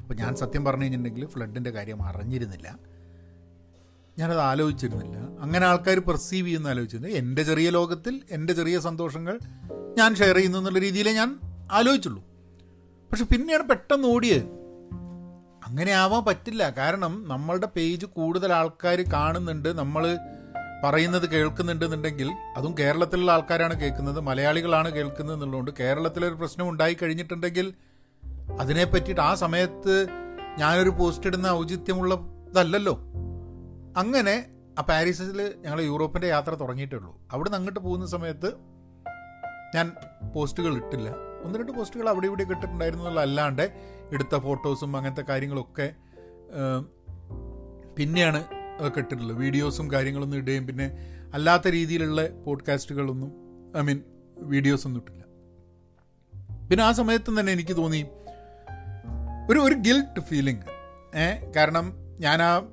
[0.00, 2.78] അപ്പോൾ ഞാൻ സത്യം പറഞ്ഞു കഴിഞ്ഞിട്ടുണ്ടെങ്കിൽ ഫ്ലഡിന്റെ കാര്യം അറിഞ്ഞിരുന്നില്ല.
[4.18, 5.16] ഞാനത് ആലോചിച്ചിരുന്നില്ല.
[5.40, 9.38] അങ്ങനെ ആൾക്കാർ പെർസീവ് ചെയ്യുന്ന ആലോചിച്ചിരുന്നില്ല എന്റെ ചെറിയ ലോകത്തിൽ എന്റെ ചെറിയ സന്തോഷങ്ങൾ
[9.98, 11.40] ഞാൻ ഷെയർ ചെയ്യുന്നു എന്നുള്ള രീതിയിലേ ഞാൻ
[11.72, 12.22] ആലോചിച്ചുള്ളൂ.
[13.10, 14.64] പക്ഷെ പിന്നെയാണ് പെട്ടെന്ന് ഓടിയത്.
[15.66, 16.70] അങ്ങനെ ആവാൻ പറ്റില്ല.
[16.70, 19.78] കാരണം നമ്മളുടെ പേജ് കൂടുതൽ ആൾക്കാർ കാണുന്നുണ്ട്.
[19.78, 20.18] നമ്മൾ
[20.84, 24.20] പറയുന്നത് കേൾക്കുന്നുണ്ടെന്നുണ്ടെങ്കിൽ അതും കേരളത്തിലുള്ള ആൾക്കാരാണ് കേൾക്കുന്നത്.
[24.20, 27.74] മലയാളികളാണ് കേൾക്കുന്നത് എന്നുള്ളതുകൊണ്ട് കേരളത്തിലൊരു പ്രശ്നം ഉണ്ടായി കഴിഞ്ഞിട്ടുണ്ടെങ്കിൽ
[28.60, 30.06] അതിനെ പറ്റിയിട്ട് ആ സമയത്ത്
[30.58, 33.00] ഞാനൊരു പോസ്റ്റ് ഇടുന്ന ഔചിത്യമുള്ളതല്ലല്ലോ.
[33.96, 34.46] അങ്ങനെ
[34.78, 37.20] ആ പാരീസിൽ ഞങ്ങൾ യൂറോപ്പിന്റെ യാത്ര തുടങ്ങിയിട്ടേ ഉള്ളൂ.
[37.32, 38.52] അവിടെ നിന്ന് അങ്ങോട്ട് പോകുന്ന സമയത്ത്
[39.74, 39.92] ഞാൻ
[40.34, 41.33] പോസ്റ്റുകൾ ഇട്ടില്ല.
[41.44, 43.72] ഒന്ന് രണ്ട് പോസ്റ്റുകൾ അവിടെ ഇവിടെ ഇട്ടിട്ടുണ്ടായിരുന്നു അല്ലാണ്ട്
[44.12, 45.94] എടുത്ത ഫോട്ടോസും അങ്ങനത്തെ കാര്യങ്ങളൊക്കെ
[47.98, 48.44] പിന്നെയാണ്
[48.80, 50.90] അതൊക്കെ വീഡിയോസും കാര്യങ്ങളൊന്നും ഇടുകയും പിന്നെ
[51.34, 53.32] അല്ലാത്ത രീതിയിലുള്ള പോഡ്കാസ്റ്റുകളൊന്നും
[53.76, 54.02] ഐ മീൻ
[54.38, 55.24] വീഡിയോസൊന്നും ഇട്ടില്ല.
[56.68, 58.06] പിന്നെ ആ സമയത്തും തന്നെ എനിക്ക് തോന്നി
[59.50, 60.60] ഒരു ഒരു ഗിൽട്ട് ഫീലിംഗ്
[61.16, 62.68] ഏ കാരണം ഞാൻ ആ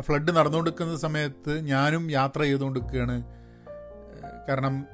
[0.00, 3.22] ഫ്ലഡ് നടന്നുകൊണ്ടിരിക്കുന്ന സമയത്ത് ഞാനും യാത്ര ചെയ്തുകൊണ്ടിരിക്കുകയാണ്.
[4.48, 4.86] കാരണം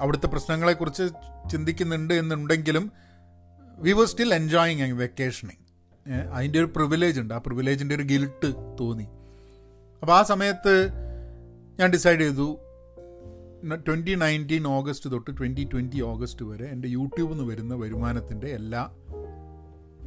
[0.00, 1.02] അവിടുത്തെ പ്രശ്നങ്ങളെക്കുറിച്ച്
[1.50, 2.92] ചിന്തിക്കുന്നുണ്ട് എന്നുണ്ടെങ്കിലും
[3.78, 5.62] we was still enjoying vacationing
[6.32, 7.34] അതിന്റെ ഒരു പ്രിവിലേജ് ഉണ്ട്.
[7.34, 9.06] ആ പ്രിവിലേജിന്റെ ഒരു ഗിൽട്ട് തോന്നി.
[10.02, 10.74] അപ്പോൾ ആ സമയത്ത്
[11.80, 12.58] ഞാൻ ഡിസൈഡ് ചെയ്തു
[13.86, 18.90] ട്വന്റി നയന്റീൻ ഓഗസ്റ്റ് തൊട്ട് ട്വന്റി ട്വന്റി ഓഗസ്റ്റ് വരെ എന്റെ യൂട്യൂബിൽ നിന്ന് വരുന്ന വരുമാനത്തിന്റെ എല്ലാ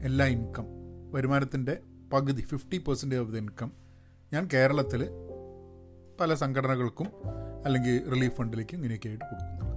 [0.01, 0.67] എല്ലാ ഇൻകം
[1.11, 1.77] വരുമാനത്തിന്റെ
[2.13, 3.71] പകുതി fifty percentage of the income
[4.33, 5.09] ഞാൻ കേരളത്തിൽ
[6.19, 7.07] പല സംഘടനകൾക്കും
[7.65, 9.68] അല്ലെങ്കിൽ റിലീഫ് ഫണ്ടിലേക്കും ഇങ്ങനെയൊക്കെ ആയിട്ട് കൊടുക്കുന്നുണ്ട്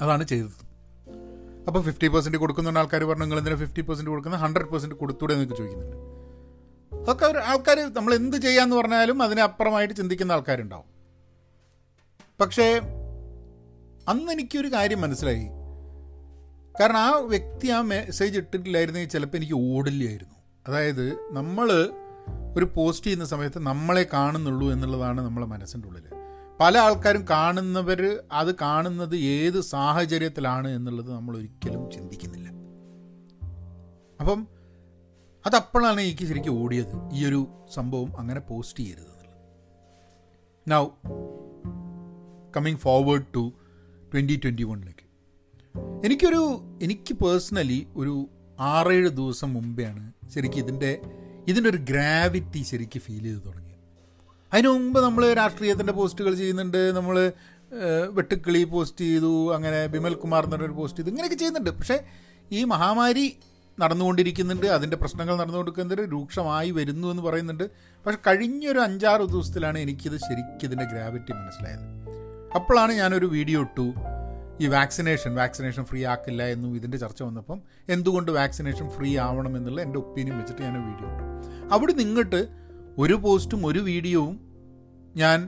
[0.00, 0.68] അതാണ് ചെയ്തത്.
[1.66, 4.40] അപ്പോൾ ഫിഫ്റ്റി പെർസെന്റ് കൊടുക്കുന്ന ആൾക്കാർ പറഞ്ഞു നിങ്ങൾ എന്തിനാണ് ഫിഫ്റ്റി പെർസെന്റ് കൊടുക്കുന്നത്?
[4.40, 5.96] ഹൺഡ്രഡ് പെർസെന്റ് കൊടുത്തൂടെ എന്നൊക്കെ ചോദിക്കുന്നുണ്ട്.
[6.96, 10.98] അതൊക്കെ അവർ ആൾക്കാർ നമ്മൾ എന്ത് ചെയ്യാമെന്ന് പറഞ്ഞാലും അതിനപ്പുറമായിട്ട് ചിന്തിക്കുന്ന ആൾക്കാരുണ്ടാവും.
[12.40, 12.80] പക്ഷേ
[14.08, 15.46] അന്ന് എനിക്കൊരു കാര്യം മനസ്സിലായി.
[16.80, 20.34] കാരണം ആ വ്യക്തി ആ മെസ്സേജ് ഇട്ടിട്ടില്ലായിരുന്നെങ്കിൽ ചിലപ്പോൾ എനിക്ക് ഓടില്ലായിരുന്നു.
[20.68, 21.90] അതായത് നമ്മൾ
[22.56, 26.02] ഒരു പോസ്റ്റ് ചെയ്യുന്ന സമയത്ത് നമ്മളെ കാണുന്നുള്ളൂ എന്നുള്ളതാണ് നമ്മളെ മനസ്സിന്റെ ഉള്ളിൽ
[26.60, 32.48] പല ആൾക്കാരും കാണുന്നവർ അത് കാണുന്നത് ഏത് സാഹചര്യത്തിലാണ് എന്നുള്ളത് നമ്മൾ ഒരിക്കലും ചിന്തിക്കുന്നില്ല.
[34.20, 34.40] അപ്പം
[35.46, 39.14] അതപ്പോഴാണ് എനിക്ക് ശരിക്കും ഓടിയത് ഈ ഒരു സംഭവം അങ്ങനെ പോസ്റ്റ് ചെയ്യരുത്
[40.68, 40.84] now
[42.56, 43.52] coming forward to
[44.14, 45.06] twenty twenty വണ്ണിലേക്ക്
[46.04, 46.42] എനിക്കൊരു
[46.82, 48.28] എനിക്ക് പേഴ്സണലി ഒരു
[48.60, 51.00] ആറേഴ് ദിവസം മുമ്പെയാണ് ശരിക്കും ഇതിന്റെ
[51.48, 53.67] ഇതിന്റെ ഒരു ഗ്രാവിറ്റി ശരിക്കും ഫീൽ ചെയ്ത് തുടങ്ങിയത്.
[54.52, 56.92] അതിനു മുമ്പ് നമ്മൾ രാഷ്ട്രീയത്തിന്റെ പോസ്റ്റുകൾ ചെയ്യുന്നുണ്ട്.
[56.98, 57.32] നമ്മൾ
[58.10, 61.70] വെട്ടുക്കിളി പോസ്റ്റ് ചെയ്തു അങ്ങനെ ബിമൽ കുമാർ എന്ന് പറഞ്ഞൊരു പോസ്റ്റ് ചെയ്തു ഇങ്ങനെയൊക്കെ ചെയ്യുന്നുണ്ട്.
[61.70, 61.96] പക്ഷേ
[62.52, 63.26] ഈ മഹാമാരി
[63.80, 67.64] നടന്നുകൊണ്ടിരിക്കുന്നുണ്ട് അതിന്റെ പ്രശ്നങ്ങൾ നടന്നുകൊണ്ടിരിക്കുന്നുണ്ട് രൂക്ഷമായി വരുന്നു എന്ന് പറയുന്നുണ്ട്.
[68.06, 71.84] പക്ഷെ കഴിഞ്ഞൊരു അഞ്ചാറ് ദിവസത്തിലാണ് എനിക്കിത് ശരിക്കും ഇതിന്റെ ഗ്രാവിറ്റി മനസ്സിലായത്.
[72.54, 73.86] അപ്പോഴാണ് ഞാനൊരു വീഡിയോ ഇട്ടു
[74.60, 79.98] ഈ വാക്സിനേഷൻ വാക്സിനേഷൻ ഫ്രീ ആക്കില്ല എന്നും ഇതിന്റെ ചർച്ച വന്നപ്പം എന്തുകൊണ്ട് വാക്സിനേഷൻ ഫ്രീ ആവണം എന്നുള്ള എന്റെ
[79.98, 81.24] ഒപ്പീനിയൻ വെച്ചിട്ട് ഞാൻ വീഡിയോ ഇട്ടു.
[81.74, 82.40] അവിടെ നിങ്ങട്ട്
[83.02, 84.36] ഒരു പോസ്റ്റും ഒരു വീഡിയോവും
[85.20, 85.38] ഞാൻ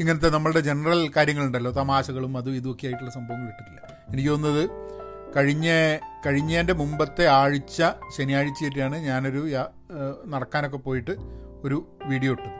[0.00, 3.80] ഇങ്ങനത്തെ നമ്മളുടെ ജനറൽ കാര്യങ്ങളുണ്ടല്ലോ തമാശകളും അതും ഇതുമൊക്കെ ആയിട്ടുള്ള സംഭവങ്ങൾ ഇട്ടിട്ടില്ല.
[4.12, 4.64] എനിക്ക് തോന്നുന്നത്
[5.36, 5.68] കഴിഞ്ഞ
[6.24, 7.82] കഴിഞ്ഞതിന്റെ മുമ്പത്തെ ആഴ്ച
[8.16, 9.42] ശനിയാഴ്ചയായിട്ടാണ് ഞാനൊരു
[10.34, 11.14] നടക്കാനൊക്കെ പോയിട്ട്
[11.66, 11.78] ഒരു
[12.10, 12.58] വീഡിയോ ഇട്ടത്.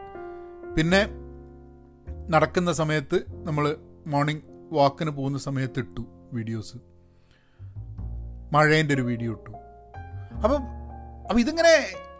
[0.76, 1.02] പിന്നെ
[2.34, 3.18] നടക്കുന്ന സമയത്ത്
[3.48, 3.64] നമ്മൾ
[4.14, 4.44] മോർണിംഗ്
[4.78, 6.02] വാക്കിന് പോകുന്ന സമയത്ത് ഇട്ടു
[6.36, 6.76] വീഡിയോസ്.
[8.54, 9.52] മഴേന്റെ ഒരു വീഡിയോ ഇട്ടു.
[10.42, 10.62] അപ്പം
[11.26, 11.74] അപ്പം ഇതിങ്ങനെ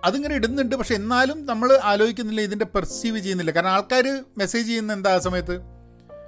[0.05, 0.75] അതിങ്ങനെ ഇടുന്നുണ്ട്.
[0.77, 3.51] പക്ഷെ എന്നാലും നമ്മൾ ആലോചിക്കുന്നില്ല ഇതിന്റെ പെർസീവ് ചെയ്യുന്നില്ല.
[3.51, 5.57] കാരണം ആൾക്കാർ മെസ്സേജ് ചെയ്യുന്ന എന്താ ആ സമയത്ത്?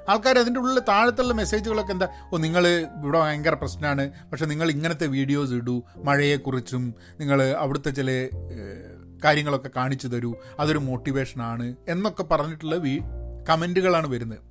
[0.09, 2.09] ആൾക്കാർ അതിന്റെ ഉള്ളിൽ താഴത്തുള്ള മെസ്സേജുകളൊക്കെ എന്താ?
[2.33, 5.83] ഓ നിങ്ങൾ ഇവിടെ ഭയങ്കര പ്രശ്നമാണ് പക്ഷെ നിങ്ങൾ ഇങ്ങനത്തെ വീഡിയോസ് ഇടൂ.
[5.97, 8.11] മഴയെക്കുറിച്ചും നിങ്ങൾ അവിടുത്തെ ചില
[9.25, 10.35] കാര്യങ്ങളൊക്കെ കാണിച്ചു തരൂ.
[10.61, 12.95] അതൊരു മോട്ടിവേഷനാണ് എന്നൊക്കെ പറഞ്ഞിട്ടുള്ള വീ
[13.49, 14.43] കമന്റുകളാണ് വരുന്നത്.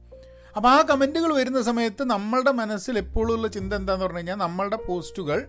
[0.56, 5.39] അപ്പോൾ ആ കമന്റുകൾ വരുന്ന സമയത്ത് നമ്മളുടെ മനസ്സിൽ എപ്പോഴും ഉള്ള ചിന്ത എന്താന്ന് പറഞ്ഞു കഴിഞ്ഞാൽ നമ്മളുടെ പോസ്റ്റുകൾ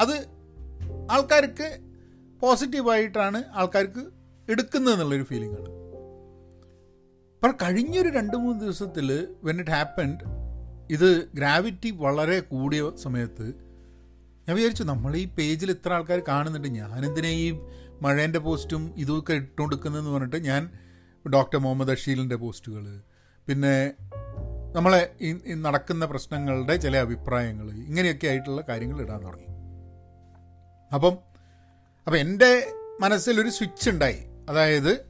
[0.00, 0.14] അത്
[1.10, 1.68] ആൾക്കാർക്ക്
[2.44, 4.02] പോസിറ്റീവായിട്ടാണ് ആൾക്കാർക്ക്
[4.48, 5.70] എടുക്കുന്നത് എന്നുള്ളൊരു ഫീലിംഗ് ആണ്.
[7.36, 9.08] അപ്പം കഴിഞ്ഞൊരു രണ്ട് മൂന്ന് ദിവസത്തിൽ
[9.44, 10.24] വെൻ ഇറ്റ് ഹാപ്പൻഡ്
[10.92, 13.46] ഇത് ഗ്രാവിറ്റി വളരെ കൂടിയ സമയത്ത്
[14.46, 16.68] ഞാൻ വിചാരിച്ചു നമ്മൾ ഈ പേജിൽ ഇത്ര ആൾക്കാർ കാണുന്നുണ്ട്.
[16.68, 17.46] ഞാനെന്തിനാ ഈ
[18.02, 20.62] മഴേന്റെ പോസ്റ്റും ഇതൊക്കെ ഇട്ടുകൊടുക്കുന്നതെന്ന് പറഞ്ഞിട്ട് ഞാൻ
[21.24, 22.86] ഡോക്ടർ മുഹമ്മദ് അഷീലിന്റെ പോസ്റ്റുകൾ
[23.48, 23.74] പിന്നെ
[24.76, 25.02] നമ്മളെ
[25.66, 29.48] നടക്കുന്ന പ്രശ്നങ്ങളുടെ ചില അഭിപ്രായങ്ങൾ ഇങ്ങനെയൊക്കെ ആയിട്ടുള്ള കാര്യങ്ങൾ ഇടാൻ തുടങ്ങി.
[30.94, 31.14] അപ്പം
[32.06, 34.18] അപ്പം എന്റെ മനസ്സിലൊരു സ്വിച്ച് ഉണ്ടായി.
[34.48, 35.06] അതായത്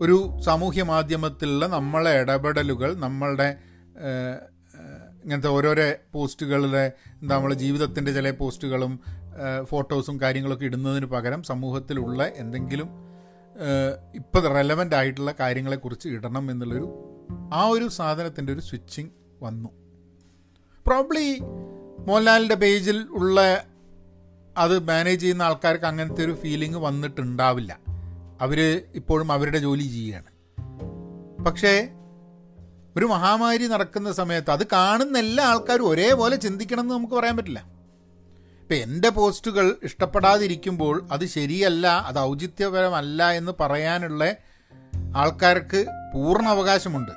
[0.00, 3.58] ഒരു സാമൂഹ്യ മാധ്യമത്തിലുള്ള നമ്മളെ ഇടപെടലുകൾ നമ്മളുടെ
[5.24, 9.00] ഇങ്ങനത്തെ ഓരോരോ പോസ്റ്റുകളിലെ എന്താ നമ്മളെ ജീവിതത്തിന്റെ ചില പോസ്റ്റുകളും
[9.64, 12.88] ഫോട്ടോസും കാര്യങ്ങളൊക്കെ ഇടുന്നതിന് പകരം സമൂഹത്തിലുള്ള എന്തെങ്കിലും
[14.14, 16.88] ഇപ്പം റെലവന്റ് ആയിട്ടുള്ള കാര്യങ്ങളെക്കുറിച്ച് ഇടണം എന്നുള്ളൊരു
[17.52, 19.10] ആ ഒരു സാധനത്തിന്റെ ഒരു സ്വിച്ചിങ്
[19.42, 19.68] വന്നു.
[20.86, 21.40] പ്രോബ്ലി
[22.08, 23.64] മോഹൻലാലിന്റെ പേജിൽ ഉള്ള
[24.56, 27.78] അത് മാനേജ് ചെയ്യുന്ന ആൾക്കാർക്ക് അങ്ങനത്തെ ഒരു ഫീലിംഗ് വന്നിട്ടുണ്ടാവില്ല.
[28.40, 30.34] അവർ ഇപ്പോഴും അവരുടെ ജോലി ചെയ്യുകയാണ്.
[31.44, 31.88] പക്ഷേ
[32.96, 37.64] ഒരു മഹാമാരി നടക്കുന്ന സമയത്ത് അത് കാണുന്ന എല്ലാ ആൾക്കാരും ഒരേപോലെ ചിന്തിക്കണം എന്ന് നമുക്ക് പറയാൻ പറ്റില്ല.
[38.62, 44.34] ഇപ്പം എന്റെ പോസ്റ്റുകൾ ഇഷ്ടപ്പെടാതിരിക്കുമ്പോൾ അത് ശരിയല്ല അത് ഔചിത്യപരമല്ല എന്ന് പറയാനുള്ള
[45.16, 47.10] ആൾക്കാർക്ക് പൂർണ അവകാശമുണ്ട്.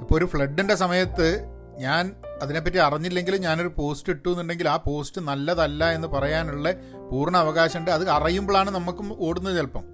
[0.00, 6.08] ഇപ്പോൾ ഒരു ഫ്ലഡിന്റെ സമയത്ത് ഞാൻ അതിനെപ്പറ്റി അറിഞ്ഞില്ലെങ്കിലും ഞാനൊരു പോസ്റ്റ് ഇട്ടു എന്നുണ്ടെങ്കിൽ ആ പോസ്റ്റ് നല്ലതല്ല എന്ന്
[6.08, 6.72] പറയാനുള്ള
[7.12, 7.90] പൂർണ അവകാശമുണ്ട്.
[7.90, 9.84] അത് അറിയുമ്പോഴാണ് നമുക്കും ഓടുന്നത് ചിലപ്പം.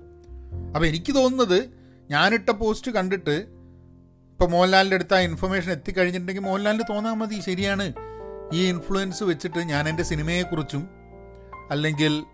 [0.75, 1.59] അപ്പോൾ എനിക്ക് തോന്നുന്നത്
[2.11, 3.37] ഞാനിട്ട പോസ്റ്റ് കണ്ടിട്ട്
[4.35, 7.93] ഇപ്പോൾ മോഹൻലാലിന്റെ അടുത്ത് ആ ഇൻഫർമേഷൻ എത്തിക്കഴിഞ്ഞിട്ടുണ്ടെങ്കിൽ മോഹൻലാലിന് തോന്നാൽ മതി ശരിയാണ്.
[8.53, 10.89] ഈ ഇൻഫ്ലുവൻസ് വെച്ചിട്ട് ഞാൻ എന്റെ സിനിമയെക്കുറിച്ചും
[11.71, 12.25] അല്ലെങ്കിൽ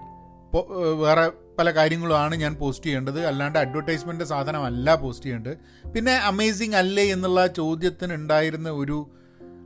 [0.94, 3.26] വേറെ പല കാര്യങ്ങളുമാണ് ഞാൻ പോസ്റ്റ് ചെയ്യേണ്ടത്.
[3.26, 5.56] അല്ലാണ്ട് അഡ്വർടൈസ്മെന്റ് സാധനമല്ല പോസ്റ്റ് ചെയ്യേണ്ടത്.
[5.94, 9.10] പിന്നെ അമേസിങ് അല്ലേ എന്നുള്ള ചോദ്യത്തിന് ഉണ്ടായിരുന്ന ഒരു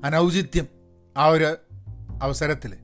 [0.04, 0.68] അനൗചിത്യം
[1.16, 1.56] ആ ഒരു
[2.22, 2.74] അവസരത്തിൽ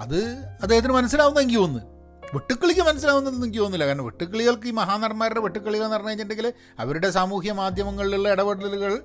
[0.00, 0.24] അത്
[0.62, 1.92] അദ്ദേഹത്തിന് മനസ്സിലാവുന്ന എനിക്ക് തോന്നുന്നു.
[2.34, 3.86] വെട്ടുക്കിളിക്ക് മനസ്സിലാവുന്നതെന്ന് എനിക്ക് തോന്നുന്നില്ല.
[3.86, 9.02] കാരണം വെട്ടുക്കിളികൾക്ക് ഈ മഹാനടന്മാരുടെ വെട്ടുക്കിളികൾ എന്ന് പറഞ്ഞു കഴിഞ്ഞിട്ടുണ്ടെങ്കിൽ അവരുടെ സാമൂഹ്യ മാധ്യമങ്ങളിലുള്ള ഇടപെടലുകൾ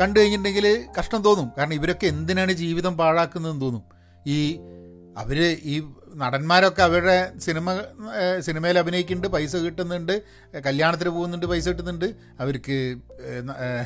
[0.00, 1.50] കണ്ടു കഴിഞ്ഞിട്ടുണ്ടെങ്കിൽ കഷ്ടം തോന്നും.
[1.58, 3.82] കാരണം ഇവരൊക്കെ എന്തിനാണ് ജീവിതം പാഴാക്കുന്നതെന്ന് തോന്നും.
[4.26, 4.58] ഈ
[5.16, 5.80] അവർ ഈ
[6.14, 7.80] നടന്മാരൊക്കെ അവരുടെ സിനിമ
[8.40, 10.22] സിനിമയിൽ അഭിനയിക്കുന്നുണ്ട് പൈസ കിട്ടുന്നുണ്ട്
[10.66, 12.14] കല്യാണത്തിന് പോകുന്നുണ്ട് പൈസ കിട്ടുന്നുണ്ട്.
[12.40, 12.96] അവർക്ക്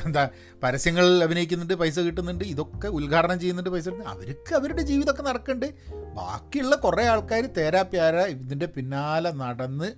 [0.05, 0.29] എന്താ
[0.63, 4.13] പരസ്യങ്ങളിൽ അഭിനയിക്കുന്നുണ്ട് പൈസ കിട്ടുന്നുണ്ട് ഇതൊക്കെ ഉദ്ഘാടനം ചെയ്യുന്നുണ്ട് പൈസ കിട്ടുന്നുണ്ട്.
[4.13, 5.75] അവർക്ക് അവരുടെ ജീവിതമൊക്കെ നടക്കുന്നുണ്ട്.
[6.15, 9.91] ബാക്കിയുള്ള കുറേ ആൾക്കാർ തേരാപ്യാര ഇതിന്റെ പിന്നാലെ നടന്ന്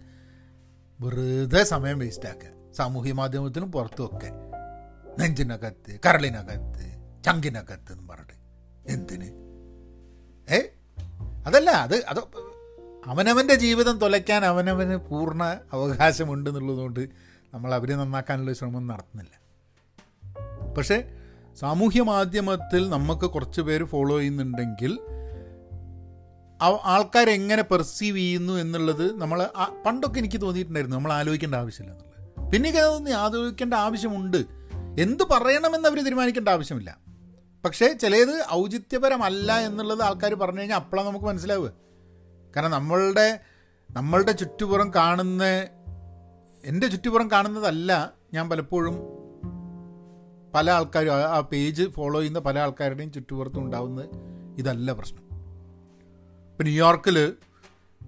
[1.01, 4.31] വെറുതെ സമയം വേസ്റ്റാക്കുക സാമൂഹ്യ മാധ്യമത്തിനും പുറത്തുമൊക്കെ.
[5.19, 8.33] നെഞ്ചിനകത്ത് കരളിനകത്ത് ചങ്കിനകത്ത് എന്ന് പറഞ്ഞിട്ട്.
[8.91, 9.29] എന്തിന്?
[10.49, 10.61] ഏ?
[11.45, 12.19] അതല്ല അത് അത്
[13.05, 17.09] അവനവന്റെ ജീവിതം തുലയ്ക്കാൻ അവനവന് പൂർണ അവകാശമുണ്ട് എന്നുള്ളതുകൊണ്ട്
[17.53, 19.39] നമ്മൾ അവരെ നന്നാക്കാനുള്ള ശ്രമം നടത്തുന്നില്ല.
[20.77, 21.03] പക്ഷേ
[21.59, 24.99] സാമൂഹ്യ മാധ്യമത്തിൽ നമുക്ക് കുറച്ച് പേര് ഫോളോ ചെയ്യുന്നുണ്ടെങ്കിൽ
[26.63, 29.49] ആൾക്കാരെങ്ങനെ പെർസീവ് ചെയ്യുന്നു എന്നുള്ളത് നമ്മൾ
[29.85, 32.51] പണ്ടൊക്കെ എനിക്ക് തോന്നിയിട്ടുണ്ടായിരുന്നു നമ്മൾ ആലോചിക്കേണ്ട ആവശ്യമില്ല എന്നുള്ളത്.
[32.51, 34.37] പിന്നെ തോന്നി ആലോചിക്കേണ്ട ആവശ്യമുണ്ട്.
[34.99, 37.08] എന്ത് പറയണമെന്ന് അവർ തീരുമാനിക്കേണ്ട ആവശ്യമില്ല.
[37.65, 41.73] പക്ഷേ ചിലത് ഔചിത്യപരമല്ല എന്നുള്ളത് ആൾക്കാർ പറഞ്ഞു കഴിഞ്ഞാൽ അപ്പോഴാണ് നമുക്ക് മനസ്സിലാവുക.
[42.55, 43.39] കാരണം നമ്മളുടെ
[43.91, 45.43] നമ്മളുടെ ചുറ്റുപുറം കാണുന്ന
[46.65, 48.95] എന്റെ ചുറ്റുപുറം കാണുന്നതല്ല ഞാൻ പലപ്പോഴും
[50.53, 54.01] പല ആൾക്കാരും ആ പേജ് ഫോളോ ചെയ്യുന്ന പല ആൾക്കാരുടെയും ചുറ്റുപുറത്തും ഉണ്ടാവുന്ന
[54.57, 55.23] ഇതല്ല പ്രശ്നം.
[56.51, 57.33] ഇപ്പം ന്യൂയോർക്കിൽ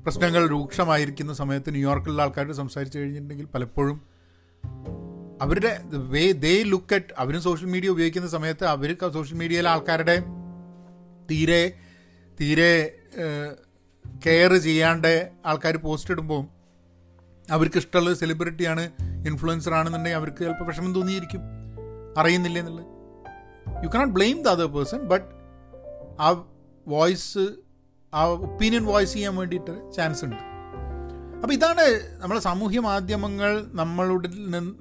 [0.04, 4.02] പ്രശ്നങ്ങൾ രൂക്ഷമായിരിക്കുന്ന സമയത്ത് ന്യൂയോർക്കിലുള്ള ആൾക്കാരോട് സംസാരിച്ചു കഴിഞ്ഞിട്ടുണ്ടെങ്കിൽ പലപ്പോഴും
[5.42, 10.24] അവരുടെ വേ ദേ ലുക്ക് അറ്റ് അവരും സോഷ്യൽ മീഡിയ ഉപയോഗിക്കുന്ന സമയത്ത് അവർ സോഷ്യൽ മീഡിയയിലെ ആൾക്കാരുടെ
[11.32, 11.74] തീരെ
[12.40, 12.96] തീരെ
[14.26, 16.42] കെയർ ചെയ്യാണ്ട് ആൾക്കാർ പോസ്റ്റ് ഇടുമ്പോൾ
[17.52, 18.92] അവർക്ക് ഇഷ്ടമുള്ള സെലിബ്രിറ്റിയാണ്
[19.28, 21.42] ഇൻഫ്ലുവൻസർ ആണെന്നുണ്ടെങ്കിൽ അവർക്ക് ചിലപ്പോൾ വിഷമം തോന്നിയിരിക്കും.
[22.18, 22.86] അറിയുന്നില്ല എന്നുള്ളത്.
[23.84, 25.26] You cannot blame the other person but
[26.22, 26.46] ആ
[26.88, 27.48] വോയിസ്
[28.14, 30.51] ആ ഒപ്പീനിയൻ വോയിസ് ചെയ്യാൻ വേണ്ടിയിട്ട് ചാൻസ് ഉണ്ട്.
[31.42, 34.30] അപ്പോൾ ഇതാണ് നമ്മളെ സാമൂഹ്യ മാധ്യമങ്ങൾ നമ്മളുടെ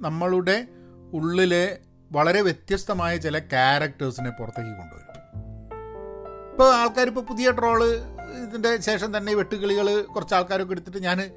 [0.00, 0.66] നമ്മളുടെ
[1.12, 1.78] ഉള്ളിലെ
[2.12, 5.10] വളരെ വ്യത്യസ്തമായ ചില ക്യാരക്ടേഴ്സിനെ പുറത്തേക്ക് കൊണ്ടുവരും.
[6.50, 7.84] ഇപ്പോൾ ആൾക്കാരിപ്പോൾ പുതിയ ട്രോൾ
[8.48, 11.32] ഇതിന്റെ ശേഷം തന്നെ വെട്ടുകിളികൾ കുറച്ച് ആൾക്കാരൊക്കെ എടുത്തിട്ട് ഞാൻ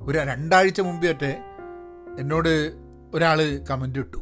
[0.00, 1.38] ഒരു രണ്ടാഴ്ച മുമ്പേറ്റെ
[2.18, 2.72] എന്നോട്
[3.14, 4.18] ഒരാൾ കമന്റ് ഇട്ടു.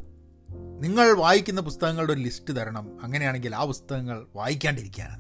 [0.81, 3.05] നിങ്ങൾ വായിക്കുന്ന പുസ്തകങ്ങളുടെ ഒരു ലിസ്റ്റ് തരണം.
[3.05, 5.19] അങ്ങനെയാണെങ്കിൽ ആ പുസ്തകങ്ങൾ വായിക്കാണ്ടിരിക്കുകയാണ്.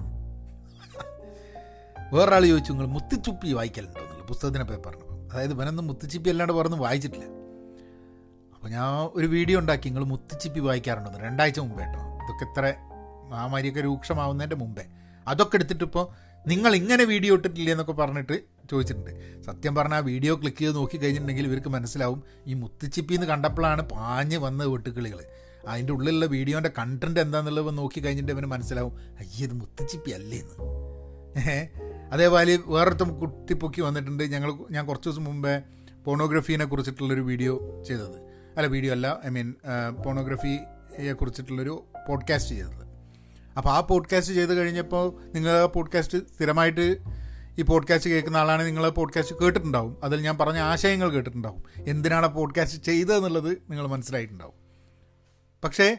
[2.14, 4.15] വേറൊരാൾ ചോദിച്ചു നിങ്ങൾ മുത്തിച്ചുപ്പി വായിക്കലുണ്ടോ?
[4.26, 7.24] പുസ്തകത്തിനെ പേപ്പറിന് അതായത് ഇവനൊന്നും മുത്തുച്ചിപ്പി അല്ലാണ്ട് വേറൊന്നും വായിച്ചിട്ടില്ല.
[8.54, 9.88] അപ്പോൾ ഞാൻ ഒരു വീഡിയോ ഉണ്ടാക്കി.
[9.88, 11.18] നിങ്ങൾ മുത്തുച്ചിപ്പി വായിക്കാറുണ്ടോ?
[11.18, 11.98] രണ്ടാഴ്ച മുമ്പേ കേട്ടോ.
[11.98, 12.74] ഇതൊക്കെ ഇത്ര
[13.30, 14.84] മഹാമാരിയൊക്കെ രൂക്ഷമാവുന്നതിന്റെ മുമ്പേ.
[15.28, 19.42] അതൊക്കെ എടുത്തിട്ടിപ്പോൾ നിങ്ങൾ ഇങ്ങനെ വീഡിയോ ഇട്ടിട്ടില്ല എന്നൊക്കെ പറഞ്ഞിട്ട് ചോദിച്ചിട്ടുണ്ട്.
[19.46, 22.22] സത്യം പറഞ്ഞാൽ വീഡിയോ ക്ലിക്ക് ചെയ്ത് നോക്കി കഴിഞ്ഞിട്ടുണ്ടെങ്കിൽ ഇവർക്ക് മനസ്സിലാവും.
[22.46, 25.24] ഈ മുത്തുച്ചിപ്പി എന്ന് കണ്ടപ്പോഴാണ് പാഞ്ഞ് വന്ന വെട്ടുക്കിളികൾ
[25.68, 28.98] അതിന്റെ ഉള്ളിലുള്ള വീഡിയോന്റെ കണ്ടന്റ് എന്താണെന്നുള്ളത് നോക്കി കഴിഞ്ഞിട്ട് ഇവന് മനസ്സിലാവും.
[29.18, 30.56] അയ്യത് മുത്തിച്ചിപ്പി അല്ലേ എന്ന്.
[32.12, 34.22] അതേപോലെ വേറൊരുത്തും കുട്ടിപ്പൊക്കി വന്നിട്ടുണ്ട്.
[34.22, 35.62] ഞങ്ങൾ ഞാൻ കുറച്ച് ദിവസം മുമ്പേ
[36.04, 38.16] പോണോഗ്രഫീനെ കുറിച്ചിട്ടുള്ളൊരു വീഡിയോ ചെയ്തത്.
[38.56, 39.54] അല്ല വീഡിയോ അല്ല ഐ മീൻ
[40.04, 42.86] പോണോഗ്രഫിയെ കുറിച്ചിട്ടുള്ളൊരു പോഡ്കാസ്റ്റ് ചെയ്തത്.
[43.56, 46.98] അപ്പോൾ ആ പോഡ്കാസ്റ്റ് ചെയ്ത് കഴിഞ്ഞപ്പോൾ നിങ്ങൾ ആ പോഡ്കാസ്റ്റ് സ്ഥിരമായിട്ട്
[47.58, 49.96] ഈ പോഡ്കാസ്റ്റ് കേൾക്കുന്ന ആളാണ് നിങ്ങൾ പോഡ്കാസ്റ്റ് കേട്ടിട്ടുണ്ടാവും.
[50.02, 51.62] അതിൽ ഞാൻ പറഞ്ഞ ആശയങ്ങൾ കേട്ടിട്ടുണ്ടാവും.
[51.88, 54.54] എന്തിനാണ് പോഡ്കാസ്റ്റ് ചെയ്തതെന്നുള്ളത് നിങ്ങൾ മനസ്സിലായിട്ടുണ്ടാവും.
[55.64, 55.98] പക്ഷേ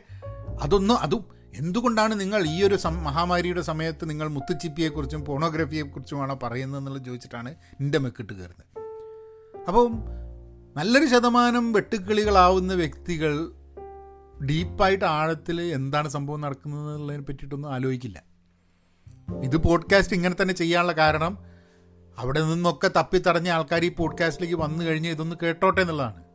[0.62, 7.98] അതൊന്നും അതും എന്തുകൊണ്ടാണ് നിങ്ങൾ ഈ ഒരു മഹാമാരിയുടെ സമയത്ത് നിങ്ങൾ മുത്തുച്ചിപ്പിയെക്കുറിച്ചും പോണോഗ്രഫിയെക്കുറിച്ചുമാണോ പറയുന്നത് എന്നുള്ളത് ചോദിച്ചിട്ടാണ് എന്റെ
[7.98, 8.86] മെക്കിട്ട് കയറുന്നത്.
[9.68, 10.00] അപ്പം
[10.78, 13.52] നല്ലൊരു ശതമാനം വെട്ടുക്കിളികളാവുന്ന വ്യക്തികൾ
[14.46, 18.24] ഡീപ്പായിട്ട് ആഴത്തിൽ എന്താണ് സംഭവം നടക്കുന്നത് എന്നുള്ളതിനെ പറ്റിയിട്ടൊന്നും ആലോചിക്കില്ല.
[19.44, 21.38] ഇത് പോഡ്കാസ്റ്റ് ഇങ്ങനെ തന്നെ ചെയ്യാനുള്ള കാരണം
[22.18, 26.27] അവിടെ നിന്നൊക്കെ തപ്പിത്തടഞ്ഞ ആൾക്കാർ ഈ പോഡ്കാസ്റ്റിലേക്ക് വന്നു കഴിഞ്ഞ് ഇതൊന്ന് കേട്ടോട്ടെ എന്നുള്ളതാണ്.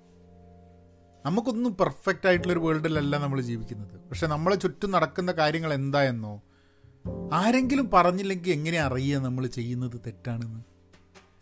[1.27, 4.01] നമുക്കൊന്നും പെർഫെക്റ്റ് ആയിട്ടുള്ളൊരു വേൾഡിലല്ല നമ്മൾ ജീവിക്കുന്നത്.
[4.09, 6.43] പക്ഷെ നമ്മളെ ചുറ്റും നടക്കുന്ന കാര്യങ്ങൾ എന്തായെന്നോ
[7.33, 10.61] ആരെങ്കിലും പറഞ്ഞില്ലെങ്കിൽ എങ്ങനെ അറിയുക നമ്മൾ ചെയ്യുന്നത് തെറ്റാണെന്ന്?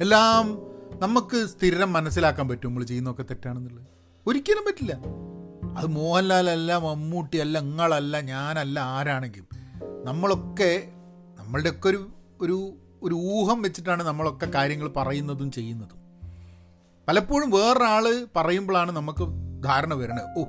[0.00, 0.58] എല്ലാം
[1.00, 3.86] നമുക്ക് സ്ഥിരം മനസ്സിലാക്കാൻ പറ്റും നമ്മൾ ചെയ്യുന്നതൊക്കെ തെറ്റാണെന്നുള്ളത്.
[4.26, 4.92] ഒരിക്കലും പറ്റില്ല.
[5.78, 9.46] അത് മോഹൻലാലല്ല മമ്മൂട്ടി അല്ല നിങ്ങളല്ല ഞാനല്ല ആരാണെങ്കിലും.
[10.04, 10.92] നമ്മളൊക്കെ
[11.38, 16.00] നമ്മളുടെയൊക്കെ ഒരു ഒരു ഒരു ഊഹം വെച്ചിട്ടാണ് നമ്മളൊക്കെ കാര്യങ്ങൾ പറയുന്നതും ചെയ്യുന്നതും.
[17.08, 20.44] പലപ്പോഴും വേറൊരാൾ പറയുമ്പോഴാണ് നമുക്ക് ധാരണ വരണേ ഓ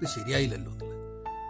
[0.00, 0.96] ഇത് ശരിയായില്ലല്ലോ എന്നുള്ളത്.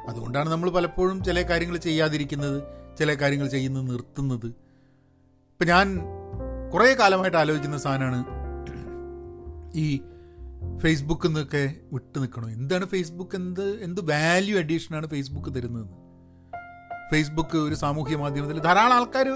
[0.08, 2.62] അതുകൊണ്ടാണ് നമ്മൾ പലപ്പോഴും ചില കാര്യങ്ങൾ ചെയ്യാതിരിക്കുന്നത്
[2.98, 4.46] ചില കാര്യങ്ങൾ ചെയ്യുന്നത് നിർത്തുന്നത്.
[4.46, 6.00] ഇപ്പം ഞാൻ
[6.74, 8.24] കുറേ കാലമായിട്ട് ആലോചിക്കുന്ന സാധനമാണ്
[9.74, 10.00] ഈ
[10.78, 12.50] ഫേസ്ബുക്കിൽ നിന്നൊക്കെ വിട്ടു നിൽക്കണം?
[12.50, 13.36] എന്താണ് ഫേസ്ബുക്ക്?
[13.36, 15.86] എന്ത് എന്ത് വാല്യൂ അഡീഷനാണ് ഫേസ്ബുക്ക് തരുന്നത്
[17.12, 19.28] ഫേസ്ബുക്ക് ഒരു സാമൂഹ്യ മാധ്യമത്തിൽ ധാരാളം ആൾക്കാർ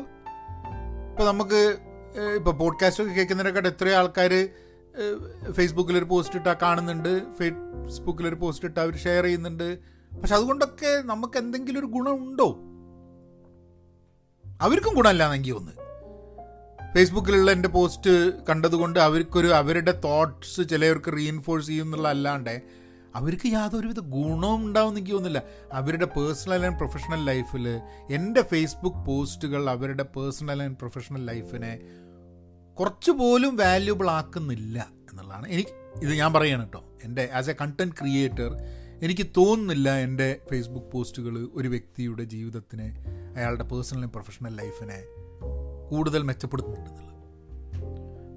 [1.11, 1.77] ഇപ്പോൾ നമുക്ക്
[2.37, 4.49] ഇപ്പോൾ പോഡ്കാസ്റ്റൊക്കെ കേൾക്കുന്നതിനെക്കാട്ട് എത്രയോ ആൾക്കാർ
[5.53, 9.79] ഫേസ്ബുക്കിലൊരു പോസ്റ്റ് ഇട്ടാൽ കാണുന്നുണ്ട് ഫേസ്ബുക്കിലൊരു പോസ്റ്റ് ഇട്ടാൽ അവർ ഷെയർ ചെയ്യുന്നുണ്ട്.
[10.21, 12.49] പക്ഷെ അതുകൊണ്ടൊക്കെ നമുക്ക് എന്തെങ്കിലും ഒരു ഗുണമുണ്ടോ
[14.61, 15.73] അവർക്കും ഗുണമല്ല എന്നെങ്കിൽ ഒന്ന്
[16.95, 22.63] ഫേസ്ബുക്കിലുള്ള എന്റെ പോസ്റ്റ് കണ്ടതുകൊണ്ട് അവർക്കൊരു അവരുടെ തോട്ട്സ് ചിലവർക്ക് റീഇൻഫോഴ്സ് ചെയ്യും എന്നുള്ള അല്ലാണ്ട്
[23.15, 25.43] അവർക്ക് യാതൊരുവിധ ഗുണവും ഉണ്ടാവും എനിക്ക് തോന്നുന്നില്ല.
[25.73, 31.81] അവരുടെ പേഴ്സണൽ ആൻഡ് പ്രൊഫഷണൽ ലൈഫിൽ എന്റെ ഫേസ്ബുക്ക് പോസ്റ്റുകൾ അവരുടെ പേഴ്സണൽ ആൻഡ് പ്രൊഫഷണൽ ലൈഫിനെ
[32.81, 35.49] കുറച്ച് പോലും വാല്യൂബിൾ ആക്കുന്നില്ല എന്നുള്ളതാണ്.
[35.49, 35.71] എനിക്ക്
[36.03, 38.57] ഇത് ഞാൻ പറയണം കേട്ടോ എന്റെ ആസ് എ കണ്ടന്റ് ക്രിയേറ്റർ
[39.03, 43.05] എനിക്ക് തോന്നുന്നില്ല എന്റെ ഫേസ്ബുക്ക് പോസ്റ്റുകൾ ഒരു വ്യക്തിയുടെ ജീവിതത്തിനെ
[43.37, 45.05] അയാളുടെ പേഴ്സണലും പ്രൊഫഷണൽ ലൈഫിനെ
[45.91, 47.11] കൂടുതൽ മെച്ചപ്പെടുത്തുന്നുണ്ടെന്നുള്ളത്.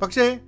[0.01, 0.39] പക്ഷേ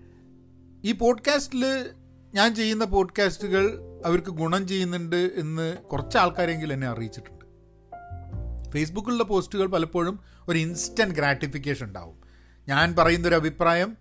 [0.86, 1.89] ഈ പോഡ്കാസ്റ്റിൽ
[2.34, 7.45] ഞാൻ ചെയ്യുന്ന പോഡ്കാസ്റ്റുകൾ അവർക്ക് ഗുണം ചെയ്യുന്നുണ്ട് എന്ന് കുറച്ച് ആൾക്കാരെങ്കിലും എന്നെ അറിയിച്ചിട്ടുണ്ട്.
[8.71, 12.24] ഫേസ്ബുക്കിലുള്ള പോസ്റ്റുകൾ പലപ്പോഴും ഒരു ഇൻസ്റ്റന്റ് ഗ്രാറ്റിഫിക്കേഷൻ ഉണ്ടാവും.
[12.67, 13.97] ഞാൻ പറയുന്നൊരു അഭിപ്രായം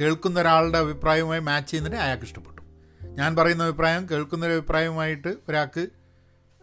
[0.00, 2.62] കേൾക്കുന്ന ഒരാളുടെ അഭിപ്രായവുമായി മാച്ച് ചെയ്യുന്നുണ്ടെങ്കിൽ അയാൾക്ക് ഇഷ്ടപ്പെട്ടു.
[3.06, 5.88] ഞാൻ പറയുന്ന അഭിപ്രായം കേൾക്കുന്ന കേൾക്കുന്നൊരു അഭിപ്രായവുമായിട്ട് ഒരാൾക്ക്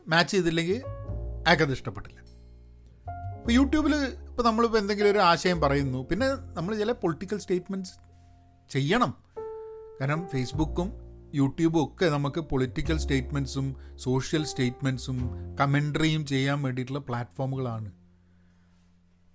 [0.07, 0.79] മാച്ച് ചെയ്തില്ലെങ്കിൽ
[1.47, 2.19] അയാൾക്കത് ഇഷ്ടപ്പെട്ടില്ല.
[3.39, 7.93] ഇപ്പോൾ യൂട്യൂബിൽ ഇപ്പോൾ നമ്മളിപ്പോൾ എന്തെങ്കിലും ഒരു ആശയം പറയുന്നു പിന്നെ നമ്മൾ ചില പൊളിറ്റിക്കൽ സ്റ്റേറ്റ്മെന്റ്സ്
[8.69, 9.13] ചെയ്യണം.
[10.01, 10.91] കാരണം ഫേസ്ബുക്കും
[11.35, 15.17] യൂട്യൂബും ഒക്കെ നമുക്ക് പൊളിറ്റിക്കൽ സ്റ്റേറ്റ്മെന്റ്സും സോഷ്യൽ സ്റ്റേറ്റ്മെന്റ്സും
[15.61, 17.91] കമൻട്രിയും ചെയ്യാൻ വേണ്ടിയിട്ടുള്ള പ്ലാറ്റ്ഫോമുകളാണ്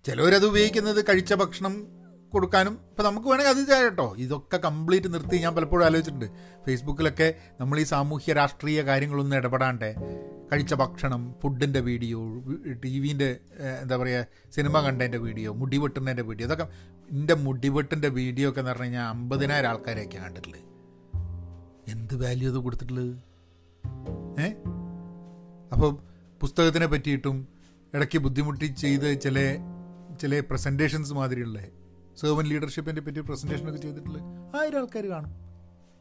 [0.05, 4.15] ചിലവരത് ഉപയോഗിക്കുന്നത് കഴിച്ച ഭക്ഷണം കൊടുക്കാനും ഇപ്പം നമുക്ക് വേണമെങ്കിൽ അത് ചെയ്യാം കേട്ടോ.
[4.17, 6.29] ഇതൊക്കെ കംപ്ലീറ്റ് നിർത്തി ഞാൻ പലപ്പോഴും ആലോചിച്ചിട്ടുണ്ട്.
[6.67, 9.95] ഫേസ്ബുക്കിലൊക്കെ നമ്മൾ ഈ സാമൂഹ്യ രാഷ്ട്രീയ കാര്യങ്ങളൊന്നും ഇടപെടാണ്ട്
[10.53, 12.43] കഴിച്ച ഭക്ഷണം ഫുഡിന്റെ വീഡിയോ
[12.85, 13.41] ടി വിന്റെ
[13.83, 16.67] എന്താ പറയുക സിനിമ കണ്ടതിന്റെ വീഡിയോ മുടി വെട്ടുന്നതിന്റെ വീഡിയോ ഇതൊക്കെ
[17.11, 20.61] എന്റെ മുടി വെട്ടിന്റെ വീഡിയോ ഒക്കെ എന്ന് പറഞ്ഞു കഴിഞ്ഞാൽ അമ്പതിനായിരം ആൾക്കാരെയൊക്കെ കണ്ടിട്ടുള്ളത്.
[21.89, 23.15] എന്ത് വാല്യൂ അത് കൊടുത്തിട്ടുള്ളത്?
[24.41, 24.49] ഏ?
[25.73, 25.91] അപ്പോൾ
[26.41, 27.49] പുസ്തകത്തിനെ പറ്റിയിട്ടും
[27.95, 29.39] ഇടയ്ക്ക് ബുദ്ധിമുട്ടി ചെയ്ത് ചില
[30.21, 31.61] ചില പ്രസന്റേഷൻസ് മാതിരിയുള്ള
[32.21, 34.19] സെർവൻ ലീഡർഷിപ്പിനെ പറ്റി പ്രസന്റേഷനൊക്കെ ചെയ്തിട്ടുള്ള
[34.61, 35.31] ആയിരം ആൾക്കാർ കാണും.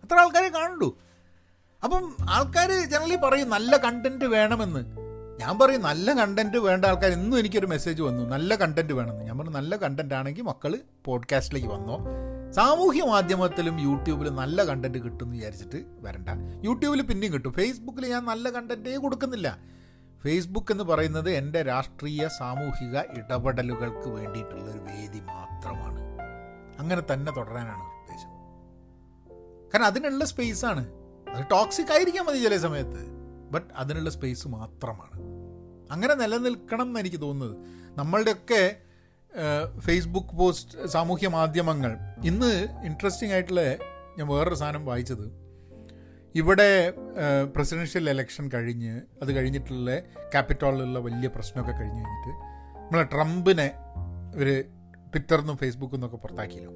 [0.03, 0.97] അത്ര ആൾക്കാരെ കാണുള്ളൂ.
[1.83, 5.03] അപ്പം ആൾക്കാർ ജനറലി പറയും നല്ല കണ്ടന്റ് വേണമെന്ന്.
[5.39, 9.23] ഞാൻ പറയും നല്ല കണ്ടന്റ് വേണ്ട ആൾക്കാർ ഇന്നും എനിക്കൊരു മെസ്സേജ് വന്നു നല്ല കണ്ടന്റ് വേണമെന്ന്.
[9.23, 11.99] ഞാൻ പറഞ്ഞു നല്ല കണ്ടന്റ് ആണെങ്കിൽ മക്കൾ പോഡ്കാസ്റ്റിലേക്ക് വന്നോ.
[12.51, 16.29] സാമൂഹ്യ മാധ്യമത്തിലും യൂട്യൂബിലും നല്ല കണ്ടന്റ് കിട്ടും എന്ന് വിചാരിച്ചിട്ട് വരണ്ട.
[16.63, 17.53] യൂട്യൂബിൽ പിന്നെയും കിട്ടും.
[17.53, 19.72] ഫേസ്ബുക്കിൽ ഞാൻ നല്ല കണ്ടന്റേ കൊടുക്കുന്നില്ല.
[20.23, 25.99] ഫേസ്ബുക്ക് എന്ന് പറയുന്നത് എന്റെ രാഷ്ട്രീയ സാമൂഹിക ഇടപെടലുകൾക്ക് വേണ്ടിയിട്ടുള്ള ഒരു വേദി മാത്രമാണ്.
[26.79, 28.29] അങ്ങനെ തന്നെ തുടരാനാണ് ഉദ്ദേശം.
[29.73, 30.91] കാരണം അതിനുള്ള സ്പേസാണ്
[31.29, 33.07] അത് ടോക്സിക് ആയിരിക്കാം മതി ചില സമയത്ത്.
[33.51, 35.19] ബട്ട് അതിനുള്ള സ്പേസ് മാത്രമാണ്.
[35.91, 37.57] അങ്ങനെ നിലനിൽക്കണം എന്ന് എനിക്ക് തോന്നുന്നത്.
[37.99, 38.75] നമ്മളുടെയൊക്കെ
[39.79, 41.97] ഫേസ്ബുക്ക് പോസ്റ്റ് സാമൂഹ്യ മാധ്യമങ്ങൾ.
[42.23, 43.61] ഇന്ന് ഇൻട്രസ്റ്റിംഗ് ആയിട്ടുള്ള
[44.17, 45.42] ഞാൻ വേറൊരു സാധനം വായിച്ചത്.
[46.35, 46.93] ഇവിടെ
[47.55, 52.29] പ്രസിഡൻഷ്യൽ ഇലക്ഷൻ കഴിഞ്ഞ് അത് കഴിഞ്ഞിട്ടുള്ള ക്യാപിറ്റോളിലുള്ള വലിയ പ്രശ്നമൊക്കെ കഴിഞ്ഞ് കഴിഞ്ഞിട്ട്
[52.83, 53.71] നമ്മളെ ട്രംപിനെ
[54.35, 54.63] ഇവർ
[55.11, 56.71] ട്വിറ്ററിൽ നിന്നും ഫേസ്ബുക്കിൽ നിന്നൊക്കെ പുറത്താക്കിയല്ലോ.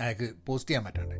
[0.00, 1.14] അയാൾക്ക് പോസ്റ്റ് ചെയ്യാൻ പറ്റാണ്ട്.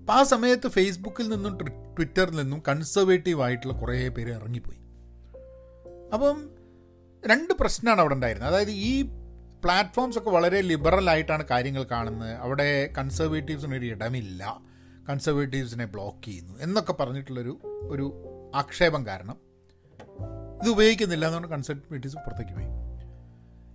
[0.00, 1.58] അപ്പം ആ സമയത്ത് ഫേസ്ബുക്കിൽ നിന്നും
[1.96, 4.78] ട്വിറ്ററിൽ നിന്നും കൺസർവേറ്റീവ് ആയിട്ടുള്ള കുറേ പേര് ഇറങ്ങിപ്പോയി.
[6.12, 6.50] അപ്പം
[7.26, 8.50] രണ്ട് പ്രശ്നമാണ് അവിടെ ഉണ്ടായിരുന്നത്.
[8.50, 9.02] അതായത് ഈ
[9.64, 12.34] പ്ലാറ്റ്ഫോംസ് ഒക്കെ വളരെ ലിബറൽ ആയിട്ടാണ് കാര്യങ്ങൾ കാണുന്നത്.
[12.34, 14.69] അവിടെ കൺസർവേറ്റീവ്സിനൊരു ഇടമില്ല.
[15.10, 19.36] കൺസർവേറ്റീവ്സിനെ ബ്ലോക്ക് ചെയ്യുന്നു എന്നൊക്കെ പറഞ്ഞിട്ടുള്ളൊരു ഒരു ആക്ഷേപം കാരണം
[20.62, 22.66] ഇത് ഉപയോഗിക്കുന്നില്ല എന്നുകൊണ്ട് കൺസർവേറ്റീവ്സ് പുറത്തേക്ക് പോയി.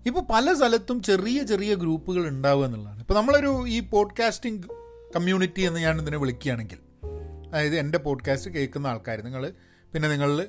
[0.08, 3.00] ഇപ്പോൾ പല സ്ഥലത്തും ചെറിയ ചെറിയ ഗ്രൂപ്പുകൾ ഉണ്ടാവുക എന്നുള്ളതാണ്.
[3.00, 4.64] ഇപ്പോൾ നമ്മളൊരു ഈ പോഡ്കാസ്റ്റിംഗ്
[5.16, 6.78] കമ്മ്യൂണിറ്റി എന്ന് ഞാൻ ഇതിനെ വിളിക്കുകയാണെങ്കിൽ
[7.50, 9.54] അതായത് എന്റെ പോഡ്കാസ്റ്റ് കേൾക്കുന്ന ആൾക്കാർ നിങ്ങൾ
[9.94, 10.48] പിന്നെ നിങ്ങളിൽ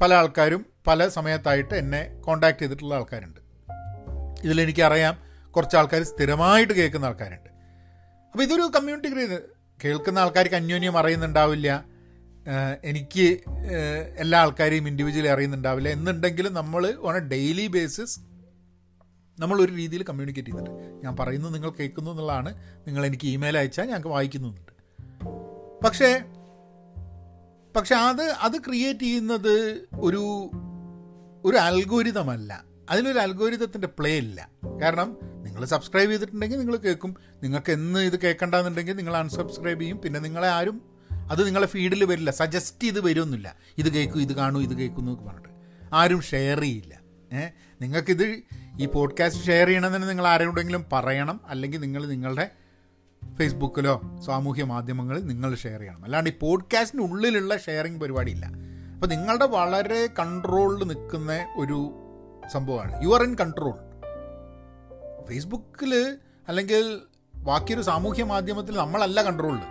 [0.00, 3.40] പല ആൾക്കാരും പല സമയത്തായിട്ട് എന്നെ കോണ്ടാക്ട് ചെയ്തിട്ടുള്ള ആൾക്കാരുണ്ട്.
[4.44, 5.18] ഇതിലെനിക്കറിയാം
[5.50, 7.50] കുറച്ച് ആൾക്കാർ സ്ഥിരമായിട്ട് കേൾക്കുന്ന ആൾക്കാരുണ്ട്.
[8.32, 9.36] അപ്പോൾ ഇതൊരു കമ്മ്യൂണിറ്റി
[9.84, 11.84] കേൾക്കുന്ന ആൾക്കാർക്ക് അന്യോന്യം അറിയുന്നുണ്ടാവില്ല.
[12.84, 13.26] എനിക്ക്
[14.16, 15.88] എല്ലാ ആൾക്കാരെയും ഇൻഡിവിജ്വലി അറിയുന്നുണ്ടാവില്ല.
[15.88, 18.20] എന്നുണ്ടെങ്കിലും നമ്മൾ ഓൺ എ ഡെയിലി ബേസിസ്
[19.38, 21.04] നമ്മൾ ഒരു രീതിയിൽ കമ്മ്യൂണിക്കേറ്റ് ചെയ്യുന്നുണ്ട്.
[21.04, 22.54] ഞാൻ പറയുന്നത് നിങ്ങൾ കേൾക്കുന്നു എന്നുള്ളതാണ്.
[22.86, 24.72] നിങ്ങൾ എനിക്ക് ഇമെയിൽ അയച്ചാൽ ഞങ്ങൾക്ക് വായിക്കുന്നുണ്ട്
[25.84, 26.10] പക്ഷേ
[27.76, 29.54] പക്ഷെ അത് അത് ക്രിയേറ്റ് ചെയ്യുന്നത്
[30.00, 30.50] ഒരു
[31.44, 34.50] ഒരു അൽഗോരിതമല്ല അതിലൊരു അൽഗോരിതത്തിന്റെ പ്ലേ ഇല്ല.
[34.82, 35.16] കാരണം
[35.52, 37.16] നിങ്ങൾ സബ്സ്ക്രൈബ് ചെയ്തിട്ടുണ്ടെങ്കിൽ നിങ്ങൾ കേൾക്കും.
[37.42, 39.98] നിങ്ങൾക്ക് എന്ന് ഇത് കേൾക്കണ്ടെന്നുണ്ടെങ്കിൽ നിങ്ങൾ അൺസബ്സ്ക്രൈബ് ചെയ്യും.
[39.98, 40.82] പിന്നെ നിങ്ങളെ ആരും
[41.30, 42.30] അത് നിങ്ങളെ ഫീഡിൽ വരില്ല.
[42.30, 45.48] സജസ്റ്റ് ചെയ്ത് വരുമൊന്നുമില്ല ഇത് കേൾക്കൂ ഇത് കാണൂ ഇത് കേൾക്കുന്നു എന്നൊക്കെ പറഞ്ഞിട്ട്.
[45.94, 47.00] ആരും ഷെയർ ചെയ്യില്ല.
[47.32, 47.50] ഏഹ്
[47.82, 48.42] നിങ്ങൾക്കിത്
[48.80, 51.40] ഈ പോഡ്കാസ്റ്റ് ഷെയർ ചെയ്യണമെന്ന് നിങ്ങൾ ആരോടെങ്കിലും പറയണം.
[51.46, 52.50] അല്ലെങ്കിൽ നിങ്ങൾ നിങ്ങളുടെ
[53.34, 56.04] ഫേസ്ബുക്കിലോ സാമൂഹ്യ മാധ്യമങ്ങളിൽ നിങ്ങൾ ഷെയർ ചെയ്യണം.
[56.04, 58.46] അല്ലാണ്ട് ഈ പോഡ്കാസ്റ്റിന്റെ ഉള്ളിലുള്ള ഷെയറിങ് പരിപാടിയില്ല.
[58.94, 61.98] അപ്പോൾ നിങ്ങളുടെ വളരെ കൺട്രോളിൽ നിൽക്കുന്ന ഒരു
[62.52, 63.04] സംഭവമാണ്.
[63.04, 63.91] യു ആർ ഇൻ കൺട്രോൾ
[65.28, 65.92] ഫേസ്ബുക്കിൽ
[66.48, 66.82] അല്ലെങ്കിൽ
[67.34, 69.62] ബാക്കിയൊരു സാമൂഹ്യ മാധ്യമത്തിൽ നമ്മളല്ല കൺട്രോളിൽ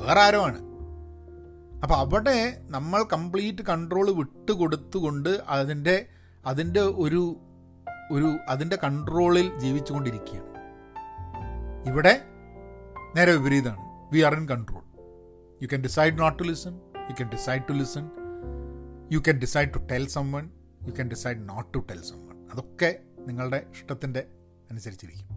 [0.00, 0.60] വേറെ ആരോ ആണ്
[1.82, 2.36] അപ്പോൾ അവിടെ
[2.70, 6.06] നമ്മൾ കംപ്ലീറ്റ് കൺട്രോൾ വിട്ടുകൊടുത്തുകൊണ്ട് അതിന്റെ
[6.46, 7.22] അതിന്റെ ഒരു
[8.10, 10.48] ഒരു അതിന്റെ കൺട്രോളിൽ ജീവിച്ചുകൊണ്ടിരിക്കുകയാണ്.
[11.86, 12.12] ഇവിടെ
[13.14, 14.82] നേരെ വിപരീതമാണ് we are in control
[15.62, 16.74] you can decide not to listen
[17.10, 18.04] you can decide to listen
[19.12, 20.50] you can decide to tell someone
[20.86, 22.90] you can decide not to tell someone അതൊക്കെ
[23.26, 24.22] നിങ്ങളുടെ ഇഷ്ടത്തിന്റെ
[24.72, 25.28] അനുസരിച്ചിരിക്കും.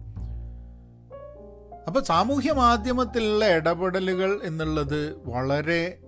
[1.86, 5.98] അപ്പോൾ സാമൂഹ്യ മാധ്യമത്തിലുള്ള ഇടപെടലുകൾ എന്നുള്ളത് വളരെ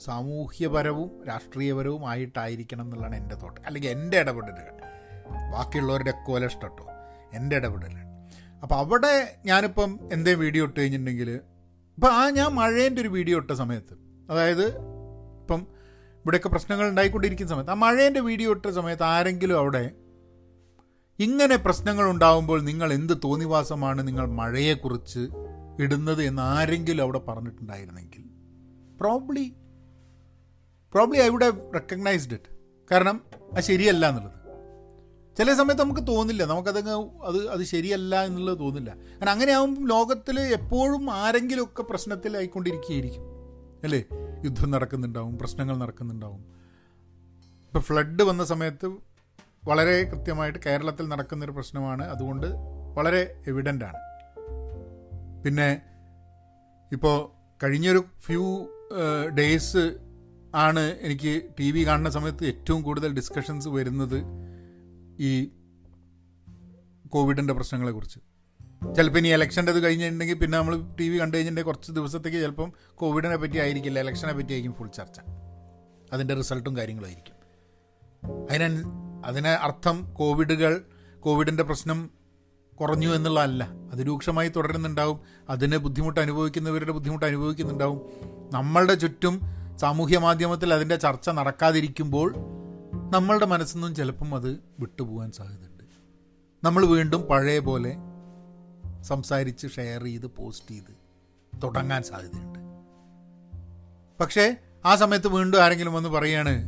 [0.00, 3.60] സാമൂഹ്യപരവും രാഷ്ട്രീയപരവും ആയിട്ടായിരിക്കണം എന്നുള്ളതാണ് എന്റെ തോട്ട്.
[3.66, 4.74] അല്ലെങ്കിൽ എന്റെ ഇടപെടലുകൾ.
[5.52, 6.86] ബാക്കിയുള്ളവരുടെ ഒക്കെ ഇഷ്ടട്ടോ.
[7.32, 8.00] എന്റെ ഇടപെടലുകൾ.
[8.62, 11.30] അപ്പോൾ അവിടെ ഞാനിപ്പം എന്തേ വീഡിയോ ഇട്ട് കഴിഞ്ഞിട്ടുണ്ടെങ്കിൽ
[11.98, 13.94] ഇപ്പം ആ ഞാൻ മഴേന്റെ ഒരു വീഡിയോ ഇട്ട സമയത്ത്
[14.30, 14.66] അതായത്
[15.40, 15.60] ഇപ്പം
[16.22, 19.90] ഇവിടെയൊക്കെ പ്രശ്നങ്ങൾ ഉണ്ടായിക്കൊണ്ടിരിക്കുന്ന സമയത്ത് ആ മഴേന്റെ വീഡിയോ ഇട്ട സമയത്ത് ആരെങ്കിലും അവിടെ
[21.18, 25.28] ഇങ്ങനെ പ്രശ്നങ്ങൾ ഉണ്ടാവുമ്പോൾ നിങ്ങൾ എന്ത് തോന്നിവാസമാണ് നിങ്ങൾ മഴയെക്കുറിച്ച്
[25.80, 28.22] ഇടുന്നത് എന്ന് ആരെങ്കിലും അവിടെ പറഞ്ഞിട്ടുണ്ടായിരുന്നെങ്കിൽ?
[29.00, 29.52] Probably
[30.92, 32.56] probably I would have recognised it
[32.90, 33.20] കാരണം
[33.56, 34.44] അത് ശരിയല്ല എന്നുള്ളത്.
[35.36, 36.44] ചില സമയത്ത് നമുക്ക് തോന്നില്ല.
[36.44, 38.90] നമുക്കതങ്ങ് അത് അത് ശരിയല്ല എന്നുള്ളത് തോന്നില്ല.
[38.90, 43.22] കാരണം അങ്ങനെ ആകുമ്പോൾ ലോകത്തിൽ എപ്പോഴും ആരെങ്കിലുമൊക്കെ പ്രശ്നത്തിൽ ആയിക്കൊണ്ടിരിക്കുകയായിരിക്കും
[43.84, 44.04] അല്ലേ?
[44.44, 46.44] യുദ്ധം നടക്കുന്നുണ്ടാവും പ്രശ്നങ്ങൾ നടക്കുന്നുണ്ടാവും.
[47.66, 49.13] ഇപ്പോൾ ഫ്ലഡ് വന്ന സമയത്ത്
[49.66, 52.04] വളരെ കൃത്യമായിട്ട് കേരളത്തിൽ നടക്കുന്നൊരു പ്രശ്നമാണ്.
[52.04, 52.46] അതുകൊണ്ട്
[52.94, 53.96] വളരെ എവിഡന്റ് ആണ്.
[55.44, 55.82] പിന്നെ
[56.92, 57.30] ഇപ്പോൾ
[57.62, 58.66] കഴിഞ്ഞൊരു ഫ്യൂ
[59.38, 59.98] ഡേയ്സ്
[60.54, 64.22] ആണ് എനിക്ക് ടി വി കാണുന്ന സമയത്ത് ഏറ്റവും കൂടുതൽ ഡിസ്കഷൻസ് വരുന്നത്
[65.20, 65.50] ഈ
[67.08, 68.18] കോവിഡിന്റെ പ്രശ്നങ്ങളെക്കുറിച്ച്
[68.96, 73.36] ചിലപ്പോൾ ഇനി ഇലക്ഷന്റെ ഇത് കഴിഞ്ഞിട്ടുണ്ടെങ്കിൽ പിന്നെ നമ്മൾ ടി വി കണ്ടു കഴിഞ്ഞിട്ടുണ്ടെങ്കിൽ കുറച്ച് ദിവസത്തേക്ക് ചിലപ്പം കോവിഡിനെ
[73.36, 74.00] പറ്റി ആയിരിക്കില്ല.
[74.00, 75.20] ഇലക്ഷനെ പറ്റി ആയിരിക്കും ഫുൾ ചർച്ച.
[76.12, 77.34] അതിന്റെ റിസൾട്ടും കാര്യങ്ങളും ആയിരിക്കും.
[78.50, 80.84] അതിന് അതിന് അർത്ഥം കോവിഡുകൾ
[81.20, 82.10] കോവിഡിന്റെ പ്രശ്നം
[82.80, 83.68] കുറഞ്ഞു എന്നുള്ളതല്ല.
[83.92, 85.20] അത് രൂക്ഷമായി തുടരുന്നുണ്ടാവും.
[85.50, 88.00] അതിന് ബുദ്ധിമുട്ട് അനുഭവിക്കുന്നവരുടെ ബുദ്ധിമുട്ട് അനുഭവിക്കുന്നുണ്ടാവും.
[88.52, 89.40] നമ്മളുടെ ചുറ്റും
[89.76, 92.34] സാമൂഹ്യ മാധ്യമത്തിൽ അതിന്റെ ചർച്ച നടക്കാതിരിക്കുമ്പോൾ
[93.12, 95.84] നമ്മളുടെ മനസ്സിൽ നിന്നും ചിലപ്പം അത് വിട്ടുപോകാൻ സാധ്യതയുണ്ട്.
[96.64, 97.96] നമ്മൾ വീണ്ടും പഴയ പോലെ
[99.02, 100.94] സംസാരിച്ച് ഷെയർ ചെയ്ത് പോസ്റ്റ് ചെയ്ത്
[101.62, 102.58] തുടങ്ങാൻ സാധ്യതയുണ്ട്.
[104.20, 106.64] പക്ഷേ ആ സമയത്ത് വീണ്ടും ആരെങ്കിലും വന്ന് പറയാണ്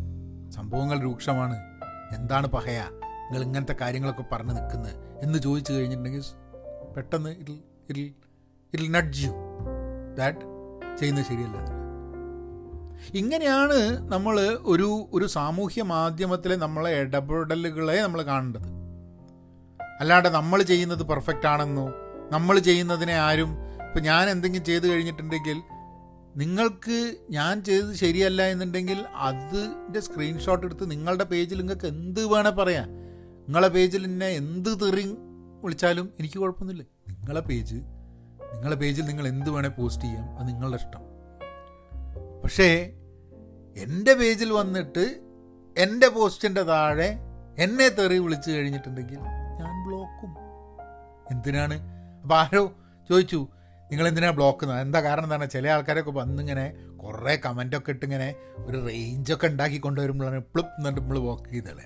[0.50, 1.75] സംഭവങ്ങൾ രൂക്ഷമാണ്.
[2.12, 2.80] എന്താണ് പഹയ?
[3.24, 6.22] നിങ്ങൾ ഇങ്ങനത്തെ കാര്യങ്ങളൊക്കെ പറഞ്ഞ് നിൽക്കുന്നത് എന്ന് ചോദിച്ചു കഴിഞ്ഞിട്ടുണ്ടെങ്കിൽ
[6.96, 7.52] പെട്ടെന്ന് it
[7.90, 8.00] it
[8.72, 9.30] it nudge you
[10.14, 10.38] that
[10.96, 11.56] ചെയ്യുന്നത് ശരിയല്ല.
[13.14, 18.68] ഇങ്ങനെയാണ് നമ്മൾ ഒരു ഒരു സാമൂഹ്യ മാധ്യമത്തിലെ നമ്മളെ ഇടപെടലുകളെ നമ്മൾ കാണേണ്ടത്.
[20.00, 21.92] അല്ലാണ്ട് നമ്മൾ ചെയ്യുന്നത് പെർഫെക്റ്റ് ആണെന്നോ
[22.30, 25.62] നമ്മൾ ചെയ്യുന്നതിനെ ആരും ഇപ്പം ഞാൻ എന്തെങ്കിലും ചെയ്ത് കഴിഞ്ഞിട്ടുണ്ടെങ്കിൽ
[26.36, 32.88] നിങ്ങൾക്ക് ഞാൻ ചെയ്തത് ശരിയല്ല എന്നുണ്ടെങ്കിൽ അതിന്റെ സ്ക്രീൻഷോട്ട് എടുത്ത് നിങ്ങളുടെ പേജിൽ നിങ്ങൾക്ക് എന്ത് വേണേൽ പറയാം.
[33.38, 35.16] നിങ്ങളെ പേജിൽ എന്നെ എന്ത് തെറി
[35.62, 37.12] വിളിച്ചാലും എനിക്ക് കുഴപ്പമൊന്നുമില്ല.
[37.12, 37.74] നിങ്ങളെ പേജ്
[38.54, 40.38] നിങ്ങളെ പേജിൽ നിങ്ങൾ എന്ത് വേണേൽ പോസ്റ്റ് ചെയ്യാം.
[40.38, 41.00] അത് നിങ്ങളുടെ ഇഷ്ടം.
[42.44, 42.92] പക്ഷേ
[43.76, 45.20] എന്റെ പേജിൽ വന്നിട്ട്
[45.78, 47.16] എന്റെ പോസ്റ്റിന്റെ താഴെ
[47.58, 50.30] എന്നെ തെറി വിളിച്ചു കഴിഞ്ഞിട്ടുണ്ടെങ്കിൽ ഞാൻ ബ്ലോക്കും
[51.30, 51.80] എന്തിനാണ്?
[52.22, 52.72] അപ്പോൾ ആരോ
[53.08, 53.48] ചോദിച്ചു
[53.90, 55.50] നിങ്ങൾ എന്തിനാണ് ബ്ലോക്ക് എന്താ കാരണം എന്താണ്?
[55.50, 56.64] ചില ആൾക്കാരൊക്കെ വന്നിങ്ങനെ
[56.96, 61.84] കുറേ കമന്റൊക്കെ ഇട്ടിങ്ങനെ ഒരു റേഞ്ചൊക്കെ ഉണ്ടാക്കി കൊണ്ടുവരുമ്പോഴാണ് ഇപ്പോഴും എന്നിട്ട് നമ്മൾ ബ്ലോക്ക് ചെയ്തത്.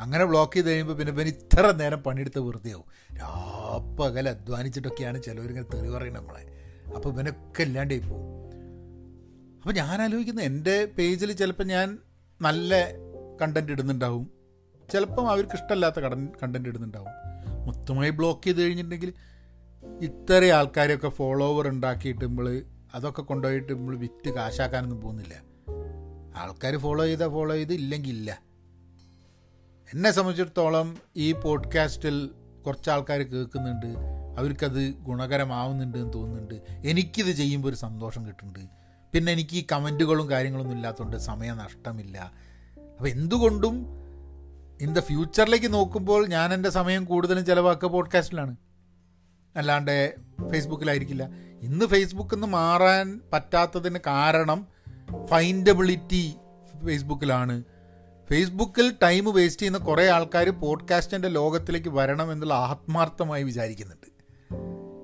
[0.00, 2.86] അങ്ങനെ ബ്ലോക്ക് ചെയ്ത് കഴിയുമ്പോൾ പിന്നെ പിന്നെ ഇത്ര നേരം പണിയെടുത്ത് വൃത്തിയാവും
[3.16, 6.44] രാപ്പകൽ അധ്വാനിച്ചിട്ടൊക്കെയാണ് ചിലവരിങ്ങനെ തെറി പറയുന്നത് നമ്മളെ.
[6.96, 8.28] അപ്പോൾ പിന്നെ ഇവനൊക്കെ ഇല്ലാണ്ടായി പോകും
[9.60, 11.98] അപ്പോൾ ഞാൻ ആലോചിക്കുന്നത് എന്റെ പേജിൽ ചിലപ്പോൾ ഞാൻ
[12.40, 12.72] നല്ല
[13.42, 14.24] കണ്ടന്റ് ഇടുന്നുണ്ടാവും.
[14.92, 17.12] ചിലപ്പം അവർക്ക് ഇഷ്ടമല്ലാത്ത കണ്ടന്റ് കണ്ടന്റ് ഇടുന്നുണ്ടാവും.
[17.66, 19.14] മൊത്തമായി ബ്ലോക്ക് ചെയ്ത് കഴിഞ്ഞിട്ടുണ്ടെങ്കിൽ
[20.02, 22.62] ഇത്ര ആൾക്കാരെയൊക്കെ ഫോളോവർ ഉണ്ടാക്കിയിട്ട് നമ്മൾ
[22.94, 25.34] അതൊക്കെ കൊണ്ടുപോയിട്ട് നമ്മൾ വിറ്റ് കാശാക്കാനൊന്നും പോകുന്നില്ല.
[26.36, 28.42] ആൾക്കാർ ഫോളോ ചെയ്താൽ ഫോളോ ചെയ്ത് ഇല്ലെങ്കിൽ ഇല്ല.
[29.94, 32.30] എന്നെ സംബന്ധിച്ചിടത്തോളം ഈ പോഡ്കാസ്റ്റിൽ
[32.66, 33.86] കുറച്ച് ആൾക്കാർ കേൾക്കുന്നുണ്ട്.
[34.38, 36.54] അവർക്കത് ഗുണകരമാവുന്നുണ്ട് എന്ന് തോന്നുന്നുണ്ട്.
[36.84, 38.70] എനിക്കിത് ചെയ്യുമ്പോൾ ഒരു സന്തോഷം കിട്ടുന്നുണ്ട്.
[39.12, 43.86] പിന്നെ എനിക്ക് ഈ കമന്റുകളും കാര്യങ്ങളൊന്നും ഇല്ലാത്തതുകൊണ്ട് സമയം സമയനഷ്ടമില്ല അപ്പോൾ എന്തുകൊണ്ടും
[44.80, 48.56] ഇൻ ദ ഫ്യൂച്ചറിലേക്ക് നോക്കുമ്പോൾ ഞാൻ എന്റെ സമയം കൂടുതലും ചിലവാക്കുക പോഡ്കാസ്റ്റിലാണ്
[49.56, 50.14] അല്ലാണ്ട്
[50.52, 51.30] ഫേസ്ബുക്കിലായിരിക്കില്ല.
[51.62, 54.66] ഇന്ന് ഫേസ്ബുക്കിൽ നിന്ന് മാറാൻ പറ്റാത്തതിന് കാരണം
[55.24, 56.34] ഫൈൻഡബിലിറ്റി
[56.86, 57.62] ഫേസ്ബുക്കിലാണ്.
[58.30, 64.12] ഫേസ്ബുക്കിൽ ടൈം വേസ്റ്റ് ചെയ്യുന്ന കുറേ ആൾക്കാർ പോഡ്കാസ്റ്റിന്റെ ലോകത്തിലേക്ക് വരണം എന്നുള്ള ആത്മാർത്ഥമായി വിചാരിക്കുന്നുണ്ട്.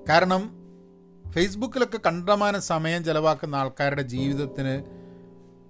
[0.09, 0.59] കാരണം
[1.31, 4.83] ഫേസ്ബുക്കിലൊക്കെ കണ്ടമാന സമയം ചിലവാക്കുന്ന ആൾക്കാരുടെ ജീവിതത്തിന്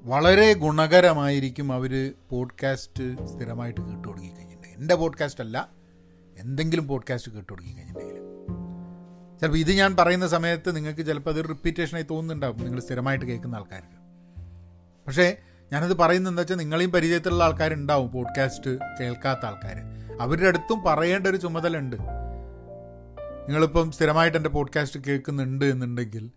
[0.02, 4.32] വളരെ ഗുണകരമായിരിക്കും അവർ പോഡ്കാസ്റ്റ് സ്ഥിരമായിട്ട് കേട്ടു തുടങ്ങി
[4.78, 5.70] എന്റെ പോഡ്കാസ്റ്റ് അല്ല
[6.38, 8.39] എന്തെങ്കിലും പോഡ്കാസ്റ്റ് കേട്ടു തുടങ്ങി കഴിഞ്ഞിട്ടുണ്ടെങ്കിൽ
[9.40, 12.58] ചിലപ്പോൾ ഇത് ഞാൻ പറയുന്ന സമയത്ത് നിങ്ങൾക്ക് ചിലപ്പോൾ അത് റിപ്പീറ്റേഷനായി തോന്നുന്നുണ്ടാവും.
[12.58, 14.00] നിങ്ങൾ സ്ഥിരമായിട്ട് കേൾക്കുന്ന ആൾക്കാർക്ക്.
[15.08, 15.38] പക്ഷേ
[15.74, 19.78] ഞാനത് പറയുന്നത് എന്താ വെച്ചാൽ നിങ്ങളെയും പരിചയത്തിലുള്ള ആൾക്കാരുണ്ടാവും പോഡ്കാസ്റ്റ് കേൾക്കാത്ത ആൾക്കാർ
[20.22, 21.96] അവരുടെ അടുത്തും പറയേണ്ട ഒരു ചുമതല ഉണ്ട്
[23.48, 26.32] നിങ്ങളിപ്പം സ്ഥിരമായിട്ട് എന്റെ പോഡ്കാസ്റ്റ് കേൾക്കുന്നുണ്ട് എന്നുണ്ടെങ്കിൽ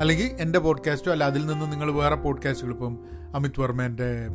[0.00, 2.98] അല്ലെങ്കിൽ എന്റെ പോഡ്കാസ്റ്റോ അല്ല അതിൽ നിന്ന് നിങ്ങൾ വേറെ പോഡ്കാസ്റ്റുകൾ ഇപ്പം
[3.34, 4.28] അമിത് വർമ്മേന്റെ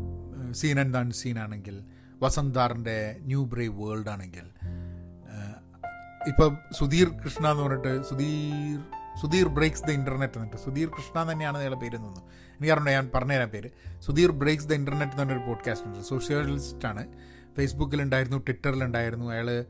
[0.51, 1.81] സീൻ ആൻഡ് ദൺ സീൻ ആണെങ്കിൽ
[2.21, 4.47] വസന്താറിന്റെ ന്യൂ ബ്രേവ് വേൾഡ് ആണെങ്കിൽ
[6.27, 8.79] ഇപ്പം സുധീർ കൃഷ്ണ എന്ന് പറഞ്ഞിട്ട് Sudheer
[9.21, 10.57] Sudheer breaks the internet എന്നിട്ട്.
[10.57, 12.21] സുധീർ കൃഷ്ണ തന്നെയാണ് അയാളുടെ പേര് നിന്നു
[12.59, 13.69] എനിക്കറിയണ്ട ഞാൻ പറഞ്ഞുതരാൻ പേര്.
[13.99, 15.99] സുധീർ ബ്രേക്സ് ദ ഇന്റർനെറ്റ് എന്ന് പറഞ്ഞൊരു പോഡ്കാസ്റ്റ് ഉണ്ട്.
[16.03, 17.07] സോഷ്യോളിസ്റ്റാണ്
[17.57, 19.65] ഫേസ്ബുക്കിലുണ്ടായിരുന്നു ട്വിറ്ററിലുണ്ടായിരുന്നു അയാൾ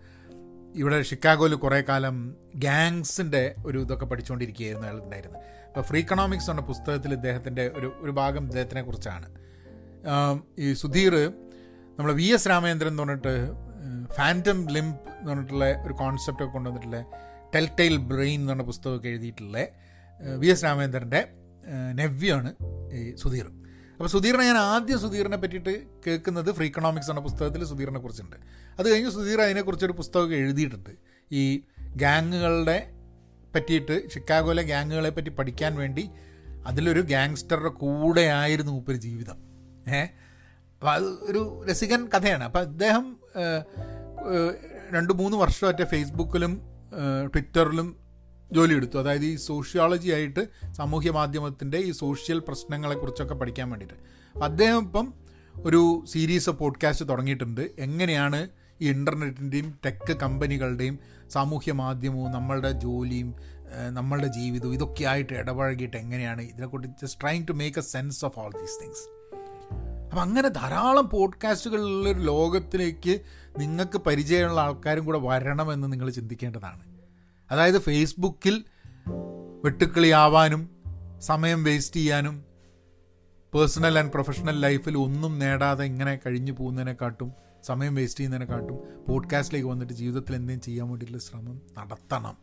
[0.76, 7.14] ഇവിടെ ഷിക്കാഗോയിൽ കുറേ കാലം ഗാങ്സിന്റെ ഒരു ഇതൊക്കെ പഠിച്ചുകൊണ്ടിരിക്കുകയായിരുന്നു അയാൾ ഉണ്ടായിരുന്നത് അപ്പോൾ ഫ്രീ ഇക്കണോമിക്സ് എന്ന പുസ്തകത്തിൽ
[7.14, 9.28] ഇദ്ദേഹത്തിന്റെ ഒരു ഒരു ഭാഗം ഇദ്ദേഹത്തിനെ കുറിച്ചാണ്.
[10.60, 11.34] ഈ സുധീർ
[12.00, 13.52] നമ്മൾ വി എസ് രാമചന്ദ്രൻ എന്ന് പറഞ്ഞിട്ട്
[14.18, 17.06] ഫാന്റം ലിംപ് എന്ന് പറഞ്ഞിട്ടുള്ള ഒരു കോൺസെപ്റ്റ് ഒക്കെ കൊണ്ടുവന്നിട്ടുള്ള
[17.80, 19.68] ടെൽ ബ്രെയിൻ എന്ന് പറഞ്ഞ പുസ്തകമൊക്കെ എഴുതിയിട്ടുള്ള
[20.38, 21.28] വി എസ് രാമേന്ദ്രന്റെ
[21.94, 22.56] നെവ്യാണ്
[22.94, 23.48] ഈ സുധീർ.
[23.92, 28.36] അപ്പോൾ സുധീറിനെ ഞാൻ ആദ്യം സുധീറിനെ പറ്റിയിട്ട് കേൾക്കുന്നത് ഫ്രീ ഇക്കണോമിക്സ് എന്ന പുസ്തകത്തിൽ സുധീറിനെ കുറിച്ചുണ്ട്
[28.80, 30.90] അത് കഴിഞ്ഞ് സുധീർ അതിനെക്കുറിച്ചൊരു പുസ്തകമൊക്കെ എഴുതിയിട്ടുണ്ട്.
[31.32, 31.62] ഈ
[31.96, 32.92] ഗ്യാങ്ങുകളുടെ
[33.56, 36.10] പറ്റിയിട്ട് ഷിക്കാഗോയിലെ ഗ്യാങ്ങുകളെ പറ്റി പഠിക്കാൻ വേണ്ടി
[36.66, 39.38] അതിലൊരു ഗ്യാങ്സ്റ്ററുടെ കൂടെ ആയിരുന്നു ജീവിതം.
[39.88, 40.10] ഏഹ്
[40.80, 42.44] അപ്പോൾ അത് ഒരു രസികൻ കഥയാണ്.
[42.44, 43.18] അപ്പോൾ അദ്ദേഹം
[44.92, 46.62] രണ്ട് മൂന്ന് വർഷമായിട്ട് ഫേസ്ബുക്കിലും
[47.34, 47.96] ട്വിറ്ററിലും
[48.52, 50.48] ജോലി എടുത്തു അതായത് ഈ സോഷ്യോളജി ആയിട്ട്
[50.78, 53.98] സാമൂഹ്യ മാധ്യമത്തിന്റെ ഈ സോഷ്യൽ പ്രശ്നങ്ങളെക്കുറിച്ചൊക്കെ പഠിക്കാൻ വേണ്ടിയിട്ട്.
[54.42, 55.14] അദ്ദേഹം ഇപ്പം
[55.64, 57.62] ഒരു സീരീസ് പോഡ്കാസ്റ്റ് തുടങ്ങിയിട്ടുണ്ട്.
[57.80, 58.50] എങ്ങനെയാണ്
[58.82, 61.00] ഈ ഇന്റർനെറ്റിന്റെയും ടെക് കമ്പനികളുടെയും
[61.30, 63.36] സാമൂഹ്യ മാധ്യമവും നമ്മളുടെ ജോലിയും
[63.90, 68.52] നമ്മളുടെ ജീവിതവും ഇതൊക്കെ ആയിട്ട് ഇടപഴകിയിട്ട് എങ്ങനെയാണ് ഇതിനെക്കുറിച്ച് just trying to make a sense of all
[68.62, 69.21] these things
[70.12, 73.22] അപ്പം അങ്ങനെ ധാരാളം പോഡ്കാസ്റ്റുകളിലൊരു ലോകത്തിലേക്ക്
[73.58, 76.82] നിങ്ങൾക്ക് പരിചയമുള്ള ആൾക്കാരും കൂടെ വരണമെന്ന് നിങ്ങൾ ചിന്തിക്കേണ്ടതാണ്.
[77.52, 78.64] അതായത് ഫേസ്ബുക്കിൽ
[79.64, 80.70] വെട്ടുക്കിളിയാവാനും
[81.20, 82.46] സമയം വേസ്റ്റ് ചെയ്യാനും
[83.54, 87.32] പേഴ്സണൽ ആൻഡ് പ്രൊഫഷണൽ ലൈഫിൽ ഒന്നും നേടാതെ ഇങ്ങനെ കഴിഞ്ഞു പോകുന്നതിനെക്കാട്ടും
[87.64, 92.38] സമയം വേസ്റ്റ് ചെയ്യുന്നതിനെക്കാട്ടും പോഡ്കാസ്റ്റിലേക്ക് വന്നിട്ട് ജീവിതത്തിൽ എന്തെങ്കിലും ചെയ്യാൻ വേണ്ടിയിട്ടുള്ള ശ്രമം നടത്തണം.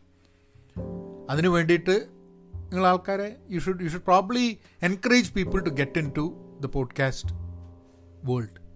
[1.29, 2.07] അതിനു വേണ്ടിയിട്ട്
[2.55, 7.48] നിങ്ങൾ ആൾക്കാരെ you should you should probably encourage people to get in to the podcast
[8.23, 8.69] world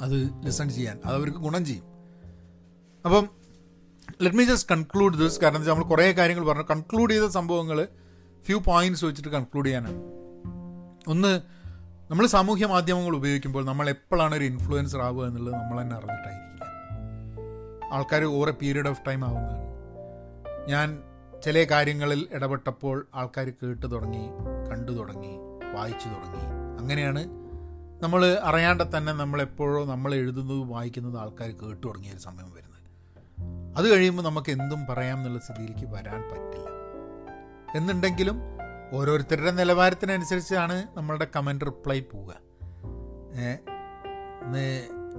[0.00, 1.84] അത് ലിസൺ ചെയ്യാൻ അത് അവർക്ക് ഗുണം ചെയ്യും.
[3.04, 3.28] അപ്പം
[4.22, 6.62] let me just conclude this കാരണം നമ്മൾ കുറേ കാര്യങ്ങൾ പറഞ്ഞു.
[6.62, 7.88] കൺക്ലൂഡ് ചെയ്ത സംഭവങ്ങൾ
[8.44, 10.02] ഫ്യൂ പോയിന്റ്സ് വെച്ചിട്ട് കൺക്ലൂഡ് ചെയ്യാനാണ്.
[11.08, 11.40] ഒന്ന്
[12.10, 16.64] നമ്മൾ സാമൂഹ്യ മാധ്യമങ്ങൾ ഉപയോഗിക്കുമ്പോൾ നമ്മൾ എപ്പോഴാണ് ഒരു ഇൻഫ്ലുവൻസർ ആവുക എന്നുള്ളത് നമ്മൾ തന്നെ അറിഞ്ഞിട്ടായിരിക്കില്ല.
[17.92, 19.68] ആൾക്കാർ ഓരോ പീരീഡ് ഓഫ് ടൈം ആവുന്നതാണ്.
[20.68, 21.02] ഞാൻ
[21.44, 24.28] ചില കാര്യങ്ങളിൽ ഇടപെട്ടപ്പോൾ ആൾക്കാർ കേട്ട് തുടങ്ങി
[24.70, 25.36] കണ്ടു തുടങ്ങി
[25.74, 26.44] വായിച്ചു തുടങ്ങി.
[26.78, 27.37] അങ്ങനെയാണ്
[28.02, 32.78] നമ്മൾ അറിയാണ്ട് തന്നെ നമ്മളെപ്പോഴോ നമ്മൾ എഴുതുന്നതും വായിക്കുന്നതും ആൾക്കാർ കേട്ടു തുടങ്ങിയ ഒരു സമയം വരുന്നത്.
[33.78, 36.68] അത് കഴിയുമ്പോൾ നമുക്ക് എന്തും പറയാം എന്നുള്ള സ്ഥിതിയിലേക്ക് വരാൻ പറ്റില്ല.
[37.74, 38.40] എന്നുണ്ടെങ്കിലും
[38.92, 42.34] ഓരോരുത്തരുടെ നിലവാരത്തിനനുസരിച്ചാണ് നമ്മളുടെ കമന്റ് റിപ്ലൈ പോവുക.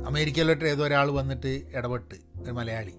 [0.07, 2.91] അമേരിക്കയിലോട്ട് ഏതോ ഒരാൾ വന്നിട്ട് ഇടപെട്ട് ഒരു മലയാളി.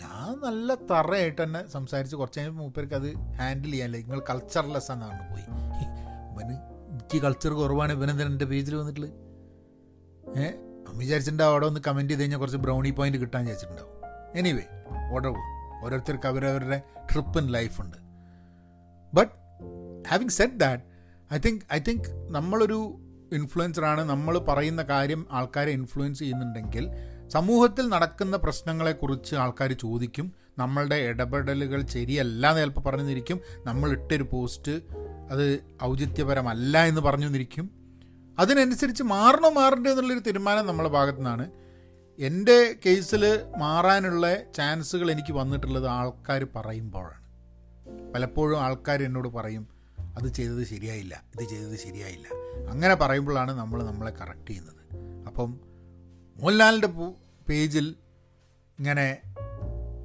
[0.00, 5.44] ഞാൻ നല്ല തറയായിട്ട് തന്നെ സംസാരിച്ച് കുറച്ച് കഴിഞ്ഞപ്പോൾ മൂപ്പർക്ക് അത് ഹാൻഡിൽ ചെയ്യാനില്ല നിങ്ങൾ കൾച്ചർലെസ് എന്നാണ് പോയി.
[7.08, 7.92] എനിക്ക് കൾച്ചർ കുറവാണ്.
[7.92, 9.12] ഇവനെന്താണ് എന്റെ പേജിൽ വന്നിട്ടുള്ളത്?
[10.38, 10.52] ഏഹ്
[10.88, 13.92] വിചാരിച്ചിട്ടുണ്ടാവും അവിടെ ഒന്ന് കമന്റ് ചെയ്ത് കഴിഞ്ഞാൽ കുറച്ച് ബ്രൗണി പോയിന്റ് കിട്ടാൻ വിചാരിച്ചിട്ടുണ്ടാവും.
[14.38, 14.62] എനിവേ
[15.12, 15.36] ഓടവ്
[15.84, 16.82] ഓരോരുത്തർക്ക് അവരവരുടെ
[17.12, 17.96] trip in ലൈഫുണ്ട്
[19.14, 19.32] but
[20.08, 20.82] having set that
[21.34, 23.00] I think I think നമ്മളൊരു
[23.32, 26.90] ഇൻഫ്ലുവൻസറാണ് നമ്മൾ പറയുന്ന കാര്യം ആൾക്കാരെ ഇൻഫ്ലുവൻസ് ചെയ്യുന്നുണ്ടെങ്കിൽ
[27.28, 30.32] സമൂഹത്തിൽ നടക്കുന്ന പ്രശ്നങ്ങളെക്കുറിച്ച് ആൾക്കാർ ചോദിക്കും.
[30.58, 33.40] നമ്മളുടെ ഇടപെടലുകൾ ശരിയല്ല എന്ന് ചിലപ്പോൾ പറഞ്ഞിരിക്കും.
[33.66, 34.72] നമ്മൾ ഇട്ടൊരു പോസ്റ്റ്
[35.30, 37.70] അത് ഔചിത്യപരമല്ല എന്ന് പറഞ്ഞു നിന്നിരിക്കും
[38.38, 41.50] അതിനനുസരിച്ച് മാറണോ മാറണ്ടോ എന്നുള്ളൊരു തീരുമാനം നമ്മളെ ഭാഗത്തു നിന്നാണ്
[42.18, 47.18] എന്റെ കേസിൽ മാറാനുള്ള ചാൻസുകൾ എനിക്ക് വന്നിട്ടുള്ളത് ആൾക്കാർ പറയുമ്പോഴാണ്.
[48.12, 49.68] പലപ്പോഴും ആൾക്കാർ എന്നോട് പറയും
[50.00, 52.26] അത് ചെയ്തത് ശരിയായില്ല ഇത് ചെയ്തത് ശരിയായില്ല.
[52.70, 54.78] അങ്ങനെ പറയുമ്പോഴാണ് നമ്മൾ നമ്മളെ കറക്റ്റ് ചെയ്യുന്നത്.
[55.26, 55.60] അപ്പം
[56.36, 56.88] മോഹൻലാലിന്റെ
[57.48, 57.94] പേജിൽ
[58.78, 59.18] ഇങ്ങനെ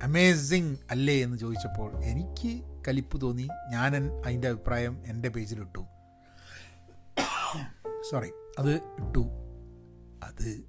[0.03, 2.51] അമേസിങ് അല്ലേ എന്ന് ചോദിച്ചപ്പോൾ എനിക്ക്
[2.87, 3.47] കലിപ്പ് തോന്നി.
[3.71, 3.95] ഞാൻ
[4.25, 5.83] അതിന്റെ അഭിപ്രായം എന്റെ പേജിലിട്ടു
[8.11, 9.23] സോറി അത് ഇട്ടു.
[10.23, 10.63] അത്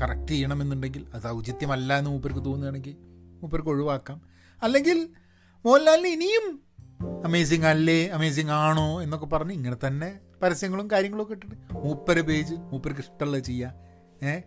[0.00, 2.96] കറക്റ്റ് ചെയ്യണമെന്നുണ്ടെങ്കിൽ അത് ഔചിത്യമല്ല എന്ന് മൂപ്പർക്ക് തോന്നുകയാണെങ്കിൽ
[3.40, 4.18] മൂപ്പർക്ക് ഒഴിവാക്കാം.
[4.62, 5.08] അല്ലെങ്കിൽ
[5.66, 6.46] മോഹൻലാലിന് ഇനിയും
[7.24, 13.00] അമേസിങ് അല്ലേ അമേസിങ് ആണോ എന്നൊക്കെ പറഞ്ഞ് ഇങ്ങനെ തന്നെ പരസ്യങ്ങളും കാര്യങ്ങളും ഒക്കെ ഇട്ടിട്ട് മൂപ്പര് പേജ് മൂപ്പർക്ക്
[13.00, 13.74] ഇഷ്ടമുള്ളത് ചെയ്യുക.
[14.22, 14.42] ഏഹ്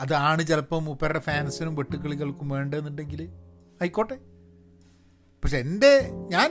[0.00, 3.22] അതാണ് ചിലപ്പോൾ മൂപ്പരുടെ ഫാൻസിനും വെട്ടുക്കിളികൾക്കും വേണ്ടതെന്നുണ്ടെങ്കിൽ
[3.82, 4.14] ആയിക്കോട്ടെ.
[5.42, 6.50] പക്ഷെ എന്റെ ഞാൻ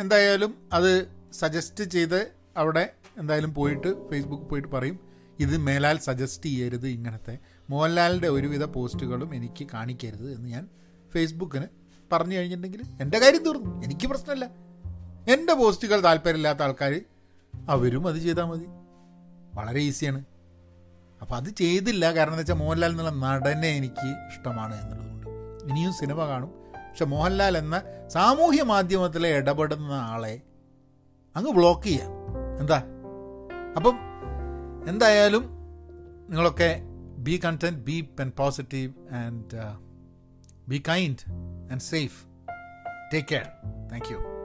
[0.00, 5.00] എന്തായാലും അത് സജസ്റ്റ് ചെയ്ത് അവിടെ എന്തായാലും പോയിട്ട് ഫേസ്ബുക്ക് പോയിട്ട് പറയും
[5.38, 7.38] ഇത് മേലാൽ സജസ്റ്റ് ചെയ്യരുത് ഇങ്ങനത്തെ.
[7.70, 10.68] മോഹൻലാലിന്റെ ഒരുവിധ പോസ്റ്റുകളും എനിക്ക് കാണിക്കരുത് എന്ന് ഞാൻ
[11.14, 11.66] ഫേസ്ബുക്കിന്
[12.12, 13.82] പറഞ്ഞു കഴിഞ്ഞിട്ടുണ്ടെങ്കിൽ എന്റെ കാര്യം തീർന്നു.
[13.82, 14.44] എനിക്ക് പ്രശ്നമില്ല.
[15.28, 17.00] എന്റെ പോസ്റ്റുകൾ താല്പര്യമില്ലാത്ത ആൾക്കാർ
[17.68, 18.66] അവരും അത് ചെയ്താൽ മതി.
[19.54, 20.24] വളരെ ഈസിയാണ്.
[21.20, 22.14] അപ്പോൾ അത് ചെയ്തില്ല.
[22.14, 25.17] കാരണം എന്താ വെച്ചാൽ മോഹൻലാൽ എന്നുള്ള നടനെ എനിക്ക് ഇഷ്ടമാണ് എന്നുള്ളതുകൊണ്ട്
[25.68, 26.52] ഇനിയും സിനിമ കാണും.
[26.88, 30.40] പക്ഷെ മോഹൻലാൽ എന്ന സാമൂഹ്യ മാധ്യമത്തിലെ ഇടപെടുന്ന ആളെ
[31.36, 32.10] അങ്ങ് ബ്ലോക്ക് ചെയ്യാം.
[32.60, 32.82] എന്താ?
[33.76, 33.98] അപ്പം
[34.88, 35.44] എന്തായാലും
[36.28, 36.80] നിങ്ങളൊക്കെ
[37.18, 39.60] be content be pen positive and
[40.68, 41.30] be kind
[41.72, 42.24] and safe
[43.14, 43.46] take care
[43.92, 44.37] thank you